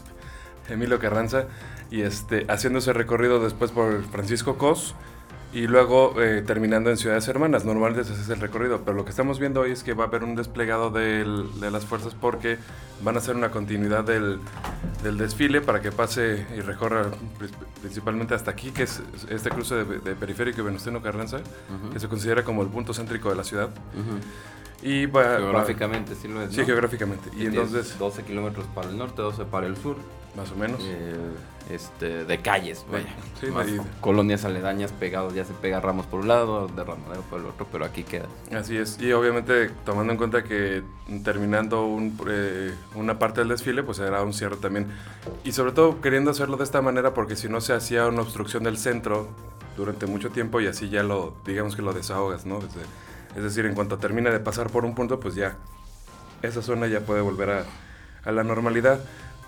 Emilio, 0.70 1.00
Carranza 1.00 1.48
y 1.92 2.02
este, 2.02 2.46
haciendo 2.48 2.80
ese 2.80 2.94
recorrido 2.94 3.44
después 3.44 3.72
por 3.72 4.04
Francisco 4.04 4.58
Cos 4.58 4.96
y 5.54 5.68
luego 5.68 6.22
eh, 6.22 6.42
terminando 6.46 6.90
en 6.90 6.98
Ciudades 6.98 7.28
Hermanas. 7.28 7.66
Normalmente 7.66 8.02
ese 8.02 8.22
es 8.22 8.30
el 8.30 8.40
recorrido, 8.40 8.82
pero 8.86 8.96
lo 8.96 9.04
que 9.04 9.12
estamos 9.12 9.40
viendo 9.40 9.62
hoy 9.62 9.72
es 9.72 9.84
que 9.84 9.94
va 9.94 10.06
a 10.06 10.08
haber 10.08 10.24
un 10.24 10.36
desplegado 10.36 10.90
del, 10.90 11.60
de 11.60 11.70
las 11.70 11.86
fuerzas 11.86 12.14
porque 12.14 12.58
van 13.02 13.16
a 13.16 13.20
hacer 13.20 13.36
una 13.36 13.52
continuidad 13.52 14.04
del, 14.04 14.40
del, 15.04 15.18
desfile 15.18 15.62
para 15.62 15.82
que 15.82 15.92
pase 15.92 16.46
y 16.56 16.62
recorra 16.62 17.08
principalmente 17.82 18.36
hasta 18.36 18.52
aquí, 18.52 18.72
que 18.72 18.84
es 18.84 19.02
este 19.30 19.50
cruce 19.50 19.76
de, 19.84 20.16
Periférico 20.16 20.62
y 20.62 20.64
Venustiano 20.64 21.02
Carranza, 21.02 21.40
que 21.92 22.00
se 22.00 22.08
considera 22.08 22.44
como 22.44 22.62
el 22.62 22.70
punto 22.70 22.94
céntrico 22.94 23.30
de 23.30 23.36
la 23.36 23.44
ciudad. 23.44 23.70
Y 24.82 25.08
geográficamente, 25.08 26.16
sí 26.16 26.28
lo 26.28 26.42
es. 26.42 26.54
Sí, 26.54 26.64
geográficamente. 26.64 27.30
Y, 27.36 27.48
entonces. 27.48 27.98
12 27.98 28.24
kilómetros 28.24 28.66
para 28.68 28.90
el 28.90 28.98
norte, 28.98 29.22
12 29.22 29.46
para 29.46 29.68
el 29.68 29.78
sur. 29.78 29.98
Más 30.36 30.52
o 30.52 30.56
menos. 30.56 30.80
Eh, 30.84 31.16
este, 31.70 32.26
de 32.26 32.42
calles, 32.42 32.86
vaya. 32.92 33.08
Sí, 33.42 33.48
colonias 34.00 34.46
aledañas 34.46 34.92
pegados, 34.94 35.34
ya 35.34 35.44
se 35.44 35.54
pega 35.54 35.82
Ramos 35.82 36.06
por 36.06 36.22
un 36.22 36.28
lado, 36.28 36.68
de 36.68 36.84
Ramadero 36.84 37.22
por 37.24 37.40
el 37.40 37.48
otro, 37.48 37.68
pero 37.72 37.86
aquí 37.86 38.04
queda. 38.04 38.28
Así 38.54 38.78
es. 38.78 39.00
Y 39.02 39.12
obviamente 39.12 39.70
tomando 39.86 40.14
en 40.14 40.18
cuenta 40.18 40.44
que 40.44 40.84
terminando 41.24 41.86
un, 41.86 42.18
eh, 42.30 42.74
una 42.96 43.20
parte 43.20 43.42
del 43.42 43.50
desfile, 43.50 43.84
pues 43.84 44.00
era 44.00 44.22
un 44.22 44.34
cierre 44.34 44.58
también. 44.58 44.88
Y 45.44 45.52
sobre 45.52 45.72
todo 45.74 46.00
queriendo 46.02 46.32
hacerlo 46.32 46.56
de 46.56 46.64
esta 46.64 46.82
manera 46.82 47.14
porque 47.14 47.36
si 47.36 47.50
no 47.50 47.60
se 47.60 47.74
hacía 47.74 48.08
una 48.08 48.22
obstrucción 48.22 48.64
del 48.64 48.78
centro 48.78 49.28
durante 49.76 50.06
mucho 50.06 50.30
tiempo 50.30 50.62
y 50.62 50.68
así 50.68 50.90
ya 50.90 51.04
lo, 51.04 51.34
digamos 51.46 51.76
que 51.76 51.82
lo 51.82 51.94
desahogas, 51.94 52.46
¿no? 52.46 52.60
Desde, 52.60 52.82
es 53.38 53.44
decir, 53.44 53.68
en 53.68 53.76
cuanto 53.76 54.00
termine 54.00 54.32
de 54.32 54.40
pasar 54.40 54.72
por 54.72 54.84
un 54.84 54.96
punto, 54.96 55.20
pues 55.20 55.36
ya 55.36 55.58
esa 56.42 56.64
zona 56.64 56.88
ya 56.88 57.02
puede 57.02 57.22
volver 57.22 57.52
a, 57.52 57.66
a 58.26 58.32
la 58.32 58.44
normalidad. 58.44 59.00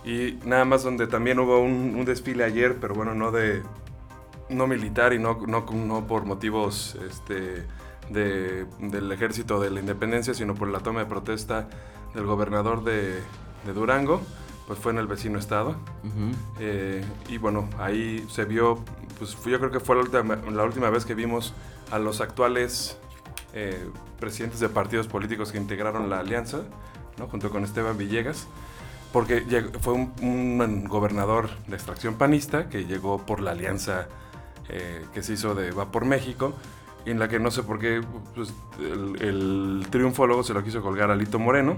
Y 0.06 0.38
nada 0.46 0.64
más 0.64 0.84
donde 0.84 1.08
también 1.08 1.40
hubo 1.40 1.60
un, 1.60 2.06
desfile 2.06 2.44
ayer, 2.44 2.78
pero 2.80 2.94
bueno, 2.94 3.16
no 3.16 3.32
de 3.32 3.64
no 4.50 4.68
militar 4.68 5.14
y 5.14 5.20
no, 5.20 5.40
no, 5.48 5.66
no 5.72 6.08
por 6.08 6.26
motivos 6.26 6.98
este, 7.08 7.66
de, 8.10 8.66
del 8.80 9.12
ejército 9.12 9.60
de 9.60 9.72
la 9.72 9.80
independencia, 9.80 10.36
sino 10.36 10.54
por 10.54 10.68
la 10.68 10.80
toma 10.80 11.00
de 11.00 11.06
protesta 11.08 11.68
del 12.14 12.26
gobernador 12.26 12.84
de, 12.84 13.20
de 13.66 13.74
Durango, 13.74 14.22
pues 14.68 14.78
fue 14.78 14.92
en 14.92 15.00
el 15.00 15.08
vecino 15.08 15.40
estado. 15.40 15.76
Eh, 16.60 17.04
y 17.28 17.40
bueno, 17.40 17.68
ahí 17.80 18.24
se 18.30 18.46
vio, 18.46 18.84
pues 19.18 19.36
yo 19.44 19.58
creo 19.58 19.72
que 19.72 19.80
fue 19.80 19.96
la 19.96 20.04
última, 20.04 20.36
la 20.36 20.64
última 20.64 20.92
vez 20.92 21.06
que 21.06 21.16
vimos 21.16 21.56
a 21.92 21.98
los 21.98 22.22
actuales 22.22 23.00
eh, 23.54 23.90
presidentes 24.20 24.60
de 24.60 24.70
partidos 24.70 25.08
políticos 25.08 25.52
que 25.52 25.58
integraron 25.58 26.10
la 26.10 26.20
alianza, 26.20 26.62
¿no? 27.18 27.28
junto 27.28 27.50
con 27.50 27.64
Esteban 27.64 27.98
Villegas 27.98 28.48
porque 29.12 29.44
fue 29.82 29.94
un, 29.94 30.86
gobernador 30.88 31.50
de 31.68 31.76
extracción 31.76 32.16
panista 32.16 32.70
que 32.70 32.86
llegó 32.86 33.26
por 33.26 33.42
la 33.42 33.52
alianza 33.52 34.08
eh, 34.70 35.06
que 35.14 35.24
se 35.24 35.34
hizo 35.34 35.56
de 35.56 35.72
Va 35.72 35.92
por 35.92 36.06
México, 36.06 36.54
en 37.06 37.18
la 37.18 37.28
que 37.28 37.40
no 37.40 37.50
sé 37.50 37.64
por 37.64 37.80
qué 37.80 38.02
pues, 38.36 38.54
el, 38.80 39.86
triunfo 39.90 40.28
luego 40.28 40.44
se 40.44 40.54
lo 40.54 40.64
quiso 40.64 40.82
colgar 40.82 41.10
a 41.10 41.16
Lito 41.16 41.40
Moreno. 41.40 41.78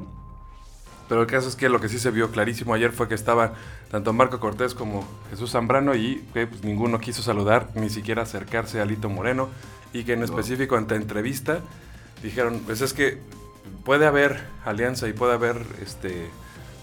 Pero 1.08 1.22
el 1.22 1.28
caso 1.28 1.50
es 1.50 1.58
que 1.58 1.68
lo 1.68 1.82
que 1.82 1.90
sí 1.90 2.00
se 2.00 2.10
vio 2.10 2.32
clarísimo 2.32 2.74
ayer 2.74 2.92
fue 2.94 3.10
que 3.10 3.16
estaba 3.16 3.54
tanto 3.90 4.14
Marco 4.14 4.40
Cortés 4.40 4.74
como 4.74 5.06
Jesús 5.30 5.52
Zambrano 5.52 5.94
y 5.94 6.26
que 6.34 6.48
pues, 6.48 6.64
ninguno 6.64 7.00
quiso 7.00 7.22
saludar, 7.22 7.70
ni 7.76 7.90
siquiera 7.90 8.22
acercarse 8.24 8.80
a 8.80 8.86
Lito 8.86 9.10
Moreno, 9.10 9.50
y 9.94 10.04
que 10.04 10.14
en 10.14 10.24
específico 10.24 10.76
ante 10.78 10.96
entrevista 10.96 11.62
dijeron, 12.24 12.62
pues 12.66 12.82
es 12.82 12.94
que 12.94 13.20
puede 13.84 14.06
haber 14.06 14.48
alianza 14.66 15.08
y 15.08 15.14
puede 15.14 15.34
haber 15.34 15.66
este 15.82 16.30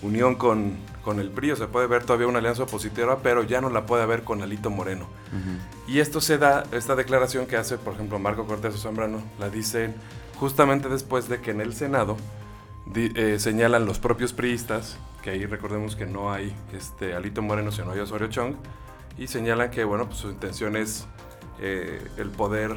unión 0.02 0.36
con, 0.36 0.76
con, 1.02 1.18
el 1.18 1.30
PRI, 1.30 1.52
o 1.52 1.56
sea, 1.56 1.68
puede 1.68 1.86
haber 1.86 2.04
todavía 2.04 2.28
una 2.28 2.38
alianza 2.38 2.62
opositora, 2.64 3.18
pero 3.18 3.42
ya 3.42 3.60
no 3.60 3.70
la 3.70 3.86
puede 3.86 4.02
haber 4.02 4.22
con 4.22 4.42
Alito 4.42 4.70
Moreno. 4.70 5.06
Y 5.86 6.00
esto 6.00 6.20
se 6.20 6.38
da, 6.38 6.64
esta 6.72 6.94
declaración 6.94 7.46
que 7.46 7.56
hace, 7.56 7.78
por 7.78 7.94
ejemplo, 7.94 8.18
Marco 8.18 8.46
Cortés 8.46 8.74
o 8.74 8.78
Zambrano, 8.78 9.22
la 9.38 9.48
dicen 9.50 9.94
justamente 10.36 10.88
después 10.88 11.28
de 11.28 11.40
que 11.40 11.50
en 11.50 11.60
el 11.60 11.74
Senado 11.74 12.16
eh, 12.94 13.36
señalan 13.38 13.86
los 13.86 13.98
propios 13.98 14.32
priistas, 14.32 14.98
que 15.22 15.30
ahí 15.30 15.46
recordemos 15.46 15.96
que 15.96 16.06
no 16.06 16.32
hay 16.32 16.54
este, 16.72 17.14
Alito 17.14 17.42
Moreno, 17.42 17.72
sino 17.72 17.90
hay 17.90 18.00
Osorio 18.00 18.28
Chong, 18.28 18.54
y 19.16 19.26
señalan 19.26 19.70
que, 19.70 19.82
bueno, 19.84 20.06
pues 20.06 20.18
su 20.18 20.30
intención 20.30 20.76
es 20.76 21.06
eh, 21.60 22.06
el 22.18 22.30
poder 22.30 22.76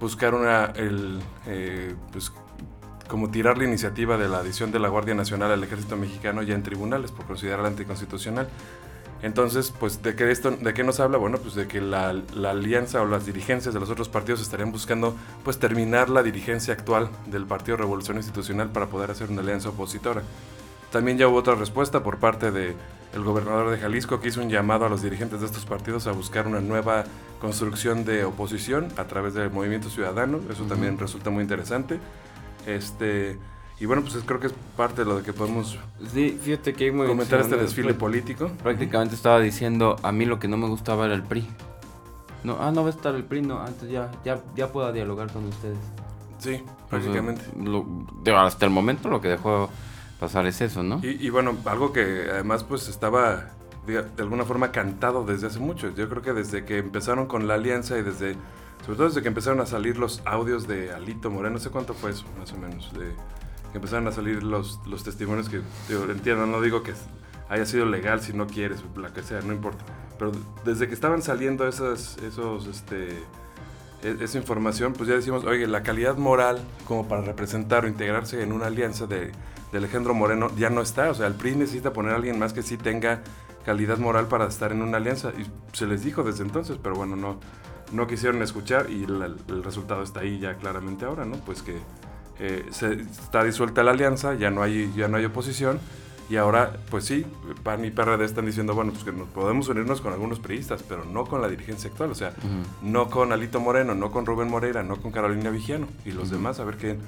buscar 0.00 0.34
una, 0.34 0.66
el, 0.76 1.20
eh, 1.46 1.94
pues, 2.12 2.32
como 3.08 3.30
tirar 3.30 3.58
la 3.58 3.64
iniciativa 3.64 4.16
de 4.18 4.28
la 4.28 4.38
adición 4.38 4.70
de 4.70 4.78
la 4.78 4.88
Guardia 4.88 5.14
Nacional 5.14 5.50
al 5.50 5.64
Ejército 5.64 5.96
Mexicano 5.96 6.42
ya 6.42 6.54
en 6.54 6.62
tribunales 6.62 7.10
por 7.10 7.26
considerarla 7.26 7.68
anticonstitucional. 7.68 8.48
Entonces, 9.20 9.72
pues, 9.76 10.00
¿de 10.02 10.14
qué, 10.14 10.30
esto, 10.30 10.52
¿de 10.52 10.74
qué 10.74 10.84
nos 10.84 11.00
habla? 11.00 11.18
Bueno, 11.18 11.38
pues 11.38 11.54
de 11.56 11.66
que 11.66 11.80
la, 11.80 12.10
alianza 12.10 13.02
o 13.02 13.06
las 13.06 13.26
dirigencias 13.26 13.74
de 13.74 13.80
los 13.80 13.90
otros 13.90 14.08
partidos 14.08 14.40
estarían 14.40 14.70
buscando, 14.70 15.16
pues, 15.42 15.58
terminar 15.58 16.08
la 16.08 16.22
dirigencia 16.22 16.72
actual 16.72 17.10
del 17.26 17.44
Partido 17.44 17.76
Revolución 17.76 18.16
Institucional 18.18 18.70
para 18.70 18.86
poder 18.86 19.10
hacer 19.10 19.30
una 19.30 19.40
alianza 19.40 19.70
opositora. 19.70 20.22
También 20.92 21.18
ya 21.18 21.26
hubo 21.26 21.36
otra 21.36 21.56
respuesta 21.56 22.02
por 22.02 22.18
parte 22.18 22.52
del 22.52 22.76
el 23.14 23.22
gobernador 23.22 23.70
de 23.70 23.78
Jalisco 23.78 24.20
que 24.20 24.28
hizo 24.28 24.40
un 24.40 24.50
llamado 24.50 24.86
a 24.86 24.88
los 24.88 25.02
dirigentes 25.02 25.40
de 25.40 25.46
estos 25.46 25.64
partidos 25.64 26.06
a 26.06 26.12
buscar 26.12 26.46
una 26.46 26.60
nueva 26.60 27.04
construcción 27.40 28.04
de 28.04 28.24
oposición 28.24 28.88
a 28.96 29.04
través 29.04 29.34
del 29.34 29.50
movimiento 29.50 29.88
ciudadano. 29.90 30.40
Eso 30.50 30.64
también 30.64 30.98
resulta 30.98 31.30
muy 31.30 31.42
interesante. 31.42 31.98
Este, 32.66 33.38
y 33.80 33.86
bueno, 33.86 34.02
pues 34.02 34.16
creo 34.26 34.40
que 34.40 34.48
es 34.48 34.54
parte 34.76 35.02
de 35.02 35.04
lo 35.06 35.18
de 35.18 35.22
que 35.22 35.32
podemos 35.32 35.78
sí, 36.12 36.38
fíjate 36.40 36.74
que 36.74 36.92
comentar 36.92 37.40
este 37.40 37.56
desfile 37.56 37.94
político. 37.94 38.50
Prácticamente 38.62 39.14
estaba 39.14 39.40
diciendo, 39.40 39.96
a 40.02 40.12
mí 40.12 40.24
lo 40.24 40.38
que 40.38 40.48
no 40.48 40.56
me 40.56 40.66
gustaba 40.66 41.06
era 41.06 41.14
el 41.14 41.22
PRI. 41.22 41.48
No, 42.44 42.58
ah, 42.60 42.70
no 42.70 42.82
va 42.82 42.88
a 42.88 42.92
estar 42.92 43.14
el 43.14 43.24
PRI, 43.24 43.42
no, 43.42 43.60
antes 43.60 43.88
ya, 43.88 44.10
ya, 44.24 44.40
ya 44.54 44.70
pueda 44.70 44.92
dialogar 44.92 45.32
con 45.32 45.46
ustedes. 45.46 45.78
Sí, 46.38 46.62
prácticamente. 46.88 47.42
hasta 48.36 48.64
el 48.64 48.70
momento 48.70 49.08
lo 49.08 49.20
que 49.20 49.28
dejó 49.28 49.70
pasar 50.18 50.46
es 50.46 50.60
eso, 50.60 50.82
¿no? 50.82 51.00
Y, 51.02 51.30
bueno, 51.30 51.56
algo 51.64 51.92
que 51.92 52.28
además 52.30 52.64
pues 52.64 52.88
estaba 52.88 53.50
de, 53.86 54.02
de, 54.02 54.22
alguna 54.22 54.44
forma 54.44 54.72
cantado 54.72 55.24
desde 55.24 55.46
hace 55.46 55.58
mucho. 55.58 55.94
Yo 55.94 56.08
creo 56.08 56.22
que 56.22 56.32
desde 56.32 56.64
que 56.64 56.78
empezaron 56.78 57.26
con 57.26 57.48
la 57.48 57.54
alianza 57.54 57.98
y 57.98 58.02
desde 58.02 58.36
sobre 58.84 58.96
todo 58.96 59.08
desde 59.08 59.22
que 59.22 59.28
empezaron 59.28 59.60
a 59.60 59.66
salir 59.66 59.98
los 59.98 60.22
audios 60.24 60.66
de 60.66 60.92
Alito 60.92 61.30
Moreno, 61.30 61.54
no 61.54 61.60
sé 61.60 61.70
cuánto 61.70 61.94
fue 61.94 62.10
eso, 62.10 62.24
más 62.38 62.52
o 62.52 62.56
menos, 62.56 62.92
de 62.94 63.12
que 63.70 63.76
empezaron 63.76 64.06
a 64.08 64.12
salir 64.12 64.42
los, 64.42 64.80
los 64.86 65.04
testimonios 65.04 65.48
que, 65.48 65.60
yo 65.90 66.10
entiendo, 66.10 66.46
no 66.46 66.60
digo 66.60 66.82
que 66.82 66.94
haya 67.48 67.66
sido 67.66 67.84
legal 67.84 68.20
si 68.22 68.32
no 68.32 68.46
quieres, 68.46 68.82
la 68.96 69.12
que 69.12 69.22
sea, 69.22 69.40
no 69.42 69.52
importa. 69.52 69.84
Pero 70.18 70.32
desde 70.64 70.88
que 70.88 70.94
estaban 70.94 71.22
saliendo 71.22 71.68
esas, 71.68 72.16
esos, 72.18 72.66
este, 72.66 73.10
e, 74.02 74.16
esa 74.20 74.38
información, 74.38 74.94
pues 74.94 75.08
ya 75.08 75.16
decimos, 75.16 75.44
oye, 75.44 75.66
la 75.66 75.82
calidad 75.82 76.16
moral 76.16 76.58
como 76.86 77.08
para 77.08 77.20
representar 77.20 77.84
o 77.84 77.88
integrarse 77.88 78.42
en 78.42 78.52
una 78.52 78.66
alianza 78.66 79.06
de, 79.06 79.32
de 79.72 79.78
Alejandro 79.78 80.14
Moreno 80.14 80.50
ya 80.56 80.70
no 80.70 80.80
está. 80.80 81.10
O 81.10 81.14
sea, 81.14 81.26
el 81.26 81.34
PRI 81.34 81.56
necesita 81.56 81.92
poner 81.92 82.12
a 82.12 82.16
alguien 82.16 82.38
más 82.38 82.52
que 82.52 82.62
sí 82.62 82.76
tenga 82.76 83.22
calidad 83.64 83.98
moral 83.98 84.28
para 84.28 84.46
estar 84.46 84.72
en 84.72 84.82
una 84.82 84.96
alianza. 84.96 85.32
Y 85.38 85.46
se 85.76 85.86
les 85.86 86.04
dijo 86.04 86.22
desde 86.22 86.44
entonces, 86.44 86.78
pero 86.82 86.94
bueno, 86.94 87.16
no, 87.16 87.38
no 87.92 88.06
quisieron 88.06 88.42
escuchar 88.42 88.90
y 88.90 89.04
el 89.04 89.62
resultado 89.62 90.02
está 90.02 90.20
ahí 90.20 90.38
ya 90.38 90.54
claramente 90.54 91.04
ahora, 91.04 91.24
¿no? 91.24 91.36
Pues 91.36 91.62
que 91.62 91.76
eh, 92.40 92.66
se, 92.70 92.92
está 92.92 93.42
disuelta 93.42 93.82
la 93.82 93.90
alianza, 93.90 94.34
ya 94.34 94.50
no, 94.50 94.62
hay, 94.62 94.92
ya 94.96 95.08
no 95.08 95.16
hay 95.16 95.24
oposición 95.24 95.80
y 96.30 96.36
ahora, 96.36 96.76
pues 96.90 97.04
sí, 97.04 97.24
PAN 97.62 97.84
y 97.86 97.90
PRD 97.90 98.24
están 98.24 98.44
diciendo, 98.44 98.74
bueno, 98.74 98.92
pues 98.92 99.02
que 99.02 99.12
nos 99.12 99.28
podemos 99.28 99.68
unirnos 99.68 100.02
con 100.02 100.12
algunos 100.12 100.38
periodistas, 100.38 100.82
pero 100.82 101.04
no 101.06 101.24
con 101.24 101.40
la 101.40 101.48
dirigencia 101.48 101.90
actual, 101.90 102.10
o 102.10 102.14
sea, 102.14 102.34
no 102.82 103.08
con 103.08 103.32
Alito 103.32 103.60
Moreno, 103.60 103.94
no 103.94 104.10
con 104.10 104.26
Rubén 104.26 104.48
Moreira, 104.48 104.82
no 104.82 104.96
con 105.00 105.10
Carolina 105.10 105.48
Vigiano 105.48 105.88
y 106.04 106.12
los 106.12 106.30
demás, 106.30 106.60
a 106.60 106.64
ver 106.64 106.76
quién, 106.76 106.98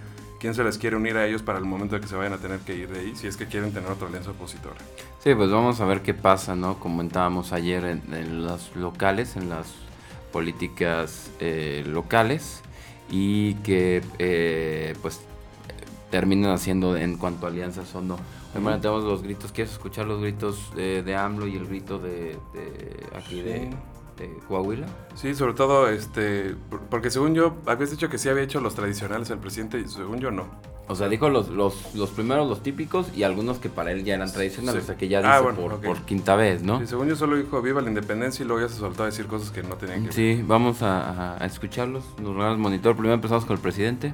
quién 0.40 0.54
se 0.54 0.64
les 0.64 0.78
quiere 0.78 0.97
unir 0.97 1.16
a 1.16 1.26
ellos 1.26 1.42
para 1.42 1.59
el 1.59 1.64
momento 1.64 1.94
de 1.94 2.00
que 2.00 2.09
se 2.09 2.16
vayan 2.16 2.32
a 2.32 2.38
tener 2.38 2.61
que 2.61 2.75
ir 2.75 2.88
de 2.88 3.00
ahí, 3.00 3.14
si 3.14 3.26
es 3.26 3.37
que 3.37 3.47
quieren 3.47 3.73
tener 3.73 3.90
otra 3.90 4.09
alianza 4.09 4.30
opositora. 4.30 4.76
Sí, 5.23 5.35
pues 5.35 5.50
vamos 5.50 5.80
a 5.80 5.85
ver 5.85 6.00
qué 6.00 6.14
pasa, 6.14 6.56
¿no? 6.56 6.80
Comentábamos 6.80 7.52
ayer 7.52 7.85
en, 7.85 8.02
en 8.12 8.42
los 8.42 8.75
locales, 8.75 9.37
en 9.37 9.50
las 9.50 9.68
políticas 10.32 11.30
eh, 11.40 11.85
locales 11.87 12.62
y 13.11 13.54
que 13.56 14.02
eh, 14.18 14.94
pues 15.02 15.20
terminan 16.11 16.52
haciendo 16.52 16.97
en 16.97 17.16
cuanto 17.18 17.47
a 17.47 17.50
alianzas 17.50 17.94
o 17.94 18.00
no. 18.00 18.18
Bueno, 18.54 18.80
tenemos 18.80 19.04
los 19.04 19.23
gritos, 19.23 19.52
¿quieres 19.52 19.73
escuchar 19.73 20.06
los 20.06 20.20
gritos 20.20 20.75
de, 20.75 21.04
de 21.04 21.14
AMLO 21.14 21.47
y 21.47 21.56
el 21.56 21.68
grito 21.68 22.00
de, 22.00 22.37
aquí 23.14 23.42
de, 23.42 23.70
Coahuila? 24.48 24.86
Sí, 25.14 25.34
sobre 25.34 25.54
todo, 25.54 25.88
este, 25.88 26.54
porque 26.90 27.10
según 27.10 27.34
yo, 27.34 27.54
habías 27.66 27.90
dicho 27.90 28.08
que 28.08 28.18
sí 28.18 28.28
había 28.28 28.42
hecho 28.42 28.60
los 28.60 28.74
tradicionales 28.74 29.30
el 29.30 29.38
presidente 29.38 29.78
y 29.78 29.88
según 29.88 30.18
yo 30.20 30.30
no. 30.30 30.46
O 30.90 30.96
sea, 30.96 31.08
dijo 31.08 31.28
los, 31.28 31.50
los, 31.50 31.94
los 31.94 32.10
primeros, 32.10 32.48
los 32.48 32.64
típicos, 32.64 33.06
y 33.14 33.22
algunos 33.22 33.58
que 33.60 33.68
para 33.68 33.92
él 33.92 34.02
ya 34.02 34.16
eran 34.16 34.32
tradicionales, 34.32 34.82
o 34.82 34.86
sea, 34.86 34.96
que 34.96 35.06
ya 35.06 35.20
ah, 35.20 35.40
dice 35.40 35.52
por, 35.86 35.98
quinta 36.02 36.34
vez, 36.34 36.64
¿no? 36.64 36.80
Sí, 36.80 36.88
según 36.88 37.06
yo 37.06 37.14
solo 37.14 37.36
dijo 37.36 37.62
viva 37.62 37.80
la 37.80 37.88
independencia 37.88 38.44
y 38.44 38.48
luego 38.48 38.66
ya 38.66 38.68
se 38.68 38.80
soltó 38.80 39.04
a 39.04 39.06
decir 39.06 39.28
cosas 39.28 39.52
que 39.52 39.62
no 39.62 39.76
tenían 39.76 40.06
que 40.06 40.12
Sí, 40.12 40.42
vamos 40.44 40.78
a, 40.82 41.36
escucharlos. 41.42 42.02
Nos 42.18 42.34
regalamos 42.34 42.58
monitor. 42.58 42.94
Primero 42.94 43.14
empezamos 43.14 43.44
con 43.44 43.54
el 43.54 43.62
presidente. 43.62 44.12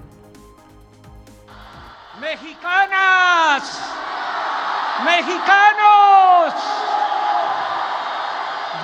¡Mexicanas! 2.20 3.80
¡Mexicanos! 5.02 6.85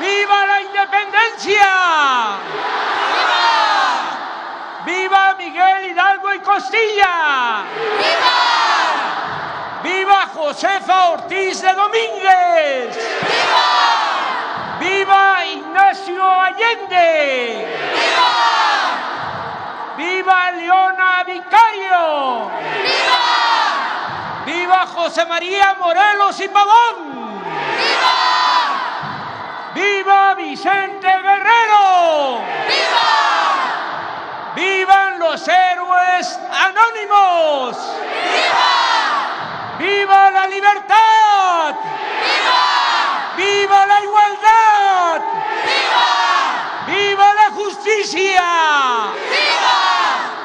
¡Viva 0.02 0.46
la 0.46 0.60
independencia! 0.62 1.70
¡Viva! 4.84 4.84
¡Viva 4.84 5.34
Miguel 5.38 5.90
Hidalgo 5.90 6.34
y 6.34 6.40
Costilla! 6.40 7.62
¡Viva! 7.98 8.42
¡Viva 9.84 10.26
Josefa 10.34 11.10
Ortiz 11.10 11.62
de 11.62 11.72
Domínguez! 11.74 12.96
¡Viva! 13.28 13.68
¡Viva 14.80 15.46
Ignacio 15.46 16.40
Allende! 16.40 17.68
¡Viva! 17.94 18.32
¡Viva 19.96 20.50
Leona 20.50 21.22
Vicario! 21.22 22.50
¡Viva! 22.82 23.22
¡Viva 24.46 24.84
José 24.88 25.24
María 25.26 25.76
Morelos 25.78 26.40
y 26.40 26.48
Pavón! 26.48 27.11
¡Viva! 29.74 30.34
¡Viva 30.34 30.34
Vicente 30.34 31.06
Guerrero! 31.06 32.42
¡Viva! 32.68 33.10
¡Vivan 34.54 35.18
los 35.18 35.48
héroes 35.48 36.38
anónimos! 36.50 37.76
¡Viva! 38.32 39.78
¡Viva 39.78 40.30
la 40.30 40.46
libertad! 40.46 41.74
¡Viva! 42.24 43.34
¡Viva 43.36 43.86
la 43.86 44.00
igualdad! 44.02 45.20
¡Viva! 45.64 46.08
¡Viva 46.86 47.34
la 47.34 47.50
justicia! 47.50 48.44
¡Viva! 49.30 49.78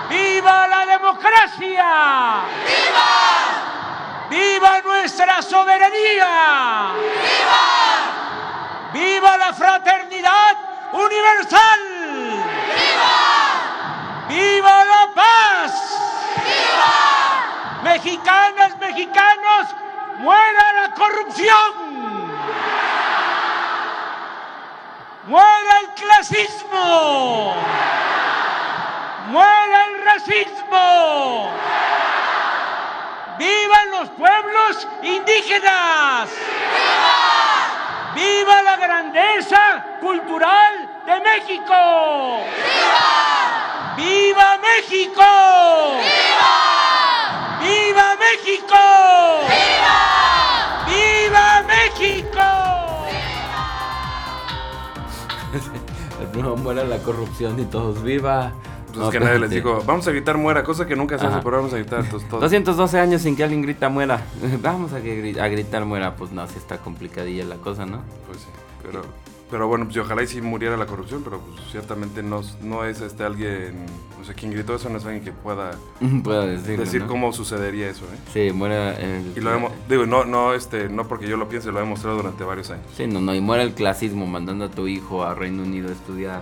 ¡Viva 0.10 0.68
la 0.68 0.86
democracia! 0.86 2.42
¡Viva! 2.66 3.10
¡Viva 4.30 4.82
nuestra 4.82 5.42
soberanía! 5.42 6.92
¡Viva! 6.96 7.47
¡Viva 9.28 9.38
la 9.40 9.54
fraternidad 9.54 10.56
universal! 10.94 11.80
¡Viva! 12.78 14.30
¡Viva 14.30 14.86
la 14.86 15.10
paz! 15.14 15.74
¡Viva! 16.38 17.84
Mexicanas, 17.84 18.78
mexicanos, 18.78 19.68
muera 20.20 20.74
la 20.74 20.94
corrupción. 20.94 21.74
¡Muera 25.26 25.80
el 25.82 25.90
clasismo! 25.90 27.54
¡Muera 29.28 29.86
el 29.88 30.06
racismo! 30.06 31.52
¡Vivan 33.38 33.92
los 33.92 34.10
pueblos 34.12 34.88
indígenas! 35.04 36.30
¡Viva! 36.30 37.37
¡Viva 38.18 38.64
la 38.64 38.78
grandeza 38.78 39.86
cultural 40.02 41.04
de 41.06 41.20
México! 41.20 42.42
¡Viva! 42.66 43.94
¡Viva 43.96 44.58
México! 44.58 45.22
¡Viva! 46.02 46.56
¡Viva 47.62 48.16
México! 48.26 48.82
¡Viva! 49.54 50.00
¡Viva 50.88 51.46
México! 51.68 52.48
No 56.34 56.56
muera 56.56 56.84
la 56.84 56.98
corrupción 57.00 57.60
y 57.60 57.66
todos 57.66 58.02
viva. 58.02 58.54
Pues 58.98 59.06
No, 59.06 59.12
es 59.12 59.20
que 59.20 59.20
nadie 59.24 59.40
les 59.40 59.50
dijo, 59.50 59.84
vamos 59.86 60.08
a 60.08 60.12
gritar 60.12 60.38
muera, 60.38 60.64
cosa 60.64 60.86
que 60.86 60.96
nunca 60.96 61.18
se 61.18 61.26
hace, 61.26 61.36
Ajá. 61.36 61.44
pero 61.44 61.58
vamos 61.58 61.74
a 61.74 61.78
gritar 61.78 62.00
entonces, 62.04 62.28
todos. 62.30 62.42
212 62.42 63.00
años 63.00 63.22
sin 63.22 63.36
que 63.36 63.44
alguien 63.44 63.62
grita 63.62 63.90
muera. 63.90 64.22
Vamos 64.62 64.92
a, 64.94 64.98
a 64.98 65.48
gritar 65.48 65.86
muera. 65.86 66.16
Pues 66.16 66.32
no, 66.32 66.46
sí 66.48 66.56
está 66.58 66.78
complicadilla 66.78 67.46
la 67.46 67.56
cosa, 67.58 67.86
¿no? 67.86 68.02
Pues 68.28 68.40
sí, 68.40 68.48
pero, 68.84 69.02
pero 69.52 69.68
bueno, 69.68 69.86
pues 69.86 69.98
ojalá 69.98 70.24
y 70.24 70.28
si 70.28 70.42
muriera 70.42 70.76
la 70.78 70.86
corrupción, 70.86 71.22
pero 71.24 71.40
pues 71.40 71.62
ciertamente 71.72 72.22
no, 72.24 72.42
no 72.62 72.84
es 72.86 73.02
este 73.02 73.24
alguien, 73.24 73.86
o 74.22 74.26
sea, 74.26 74.34
quien 74.36 74.52
gritó 74.52 74.76
eso 74.76 74.90
no 74.90 74.98
es 74.98 75.06
alguien 75.06 75.24
que 75.24 75.32
pueda 75.32 75.72
Puedo 76.24 76.46
decirlo, 76.48 76.84
decir 76.84 77.02
¿no? 77.02 77.08
cómo 77.08 77.32
sucedería 77.34 77.90
eso, 77.90 78.06
¿eh? 78.06 78.18
Sí, 78.34 78.52
muera 78.54 78.94
el... 78.98 79.34
Y 79.36 79.40
lo 79.40 79.54
hemos, 79.54 79.72
digo, 79.90 80.06
no, 80.06 80.26
no, 80.26 80.54
este, 80.54 80.90
no 80.90 81.08
porque 81.08 81.28
yo 81.28 81.38
lo 81.38 81.48
piense, 81.50 81.72
lo 81.72 81.78
he 81.80 81.82
demostrado 81.82 82.18
durante 82.18 82.44
varios 82.44 82.70
años. 82.72 82.86
Sí, 82.96 83.08
no, 83.08 83.22
no, 83.22 83.34
y 83.36 83.42
muera 83.42 83.64
el 83.64 83.74
clasismo 83.74 84.26
mandando 84.26 84.66
a 84.66 84.70
tu 84.70 84.88
hijo 84.88 85.24
a 85.24 85.34
Reino 85.34 85.64
Unido 85.64 85.90
a 85.90 85.92
estudiar. 85.94 86.42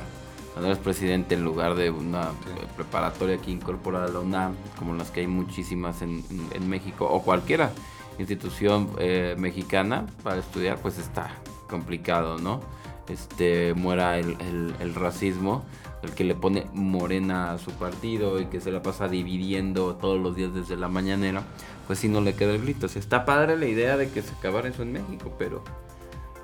Cuando 0.55 0.71
eres 0.71 0.81
presidente 0.81 1.35
en 1.35 1.43
lugar 1.43 1.75
de 1.75 1.91
una 1.91 2.29
preparatoria 2.77 3.37
que 3.39 3.51
incorpora 3.51 4.05
a 4.05 4.07
la 4.07 4.21
UNAM, 4.21 4.55
como 4.79 4.93
las 4.95 5.11
que 5.11 5.19
hay 5.19 5.27
muchísimas 5.27 6.01
en, 6.01 6.23
en- 6.53 6.69
México, 6.69 7.05
o 7.11 7.21
cualquiera 7.21 7.71
institución 8.19 8.89
eh, 8.97 9.35
mexicana 9.37 10.05
para 10.23 10.37
estudiar, 10.39 10.77
pues 10.77 10.97
está 10.97 11.29
complicado, 11.69 12.37
¿no? 12.37 12.61
Este, 13.09 13.73
muera 13.73 14.17
el, 14.17 14.37
el- 14.39 14.73
el 14.79 14.95
racismo, 14.95 15.65
el 16.03 16.11
que 16.11 16.23
le 16.23 16.35
pone 16.35 16.67
morena 16.73 17.51
a 17.51 17.57
su 17.57 17.71
partido 17.71 18.39
y 18.39 18.45
que 18.45 18.61
se 18.61 18.71
la 18.71 18.81
pasa 18.81 19.09
dividiendo 19.09 19.95
todos 19.95 20.17
los 20.21 20.37
días 20.37 20.53
desde 20.53 20.77
la 20.77 20.87
mañanera, 20.87 21.43
pues 21.85 21.99
sí 21.99 22.07
no 22.07 22.21
le 22.21 22.33
queda 22.33 22.53
el 22.53 22.61
grito. 22.61 22.85
O 22.85 22.89
sea, 22.89 23.01
está 23.01 23.25
padre 23.25 23.57
la 23.57 23.65
idea 23.65 23.97
de 23.97 24.09
que 24.09 24.21
se 24.21 24.33
acabara 24.33 24.69
eso 24.69 24.83
en 24.83 24.93
México, 24.93 25.33
pero 25.37 25.63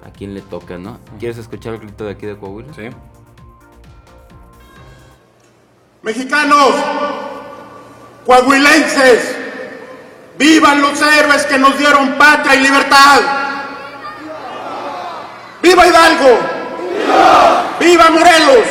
a 0.03 0.09
quién 0.11 0.33
le 0.33 0.41
toca, 0.41 0.77
¿no? 0.77 0.97
¿Quieres 1.17 1.37
escuchar 1.37 1.75
el 1.75 1.79
grito 1.79 2.03
de 2.03 2.11
aquí 2.11 2.25
de 2.25 2.35
Coahuila? 2.35 2.73
¿Sí? 2.73 2.89
Mexicanos, 6.03 6.73
coahuilenses, 8.25 9.35
vivan 10.35 10.81
los 10.81 10.99
héroes 10.99 11.45
que 11.45 11.59
nos 11.59 11.77
dieron 11.77 12.13
patria 12.13 12.55
y 12.55 12.59
libertad. 12.61 13.19
¡Viva 15.61 15.85
Hidalgo! 15.85 16.39
¡Viva 17.79 18.09
Morelos! 18.09 18.65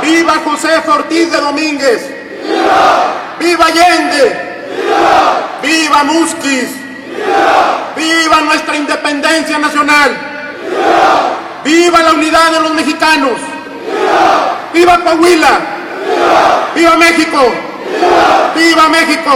¡Viva 0.00 0.34
Josefa 0.44 0.94
Ortiz 0.94 1.32
de 1.32 1.38
Domínguez! 1.38 2.08
¡Viva 3.40 3.66
Allende! 3.66 4.64
¡Viva 5.60 6.04
Musquiz! 6.04 6.68
¡Viva 7.96 8.40
nuestra 8.42 8.76
independencia 8.76 9.58
nacional! 9.58 10.16
¡Viva 11.64 12.00
la 12.00 12.12
unidad 12.12 12.52
de 12.52 12.60
los 12.60 12.74
mexicanos! 12.74 13.40
¡Viva 14.72 15.00
Coahuila! 15.00 15.71
¡Viva 16.74 16.96
México! 16.96 17.38
¡Viva 18.54 18.88
México! 18.88 19.30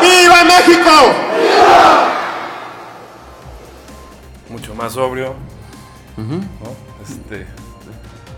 ¡Viva 0.00 0.44
México! 0.44 0.90
Mucho 4.48 4.74
más 4.74 4.92
sobrio, 4.92 5.34
¿no? 6.16 6.40
Este, 7.02 7.46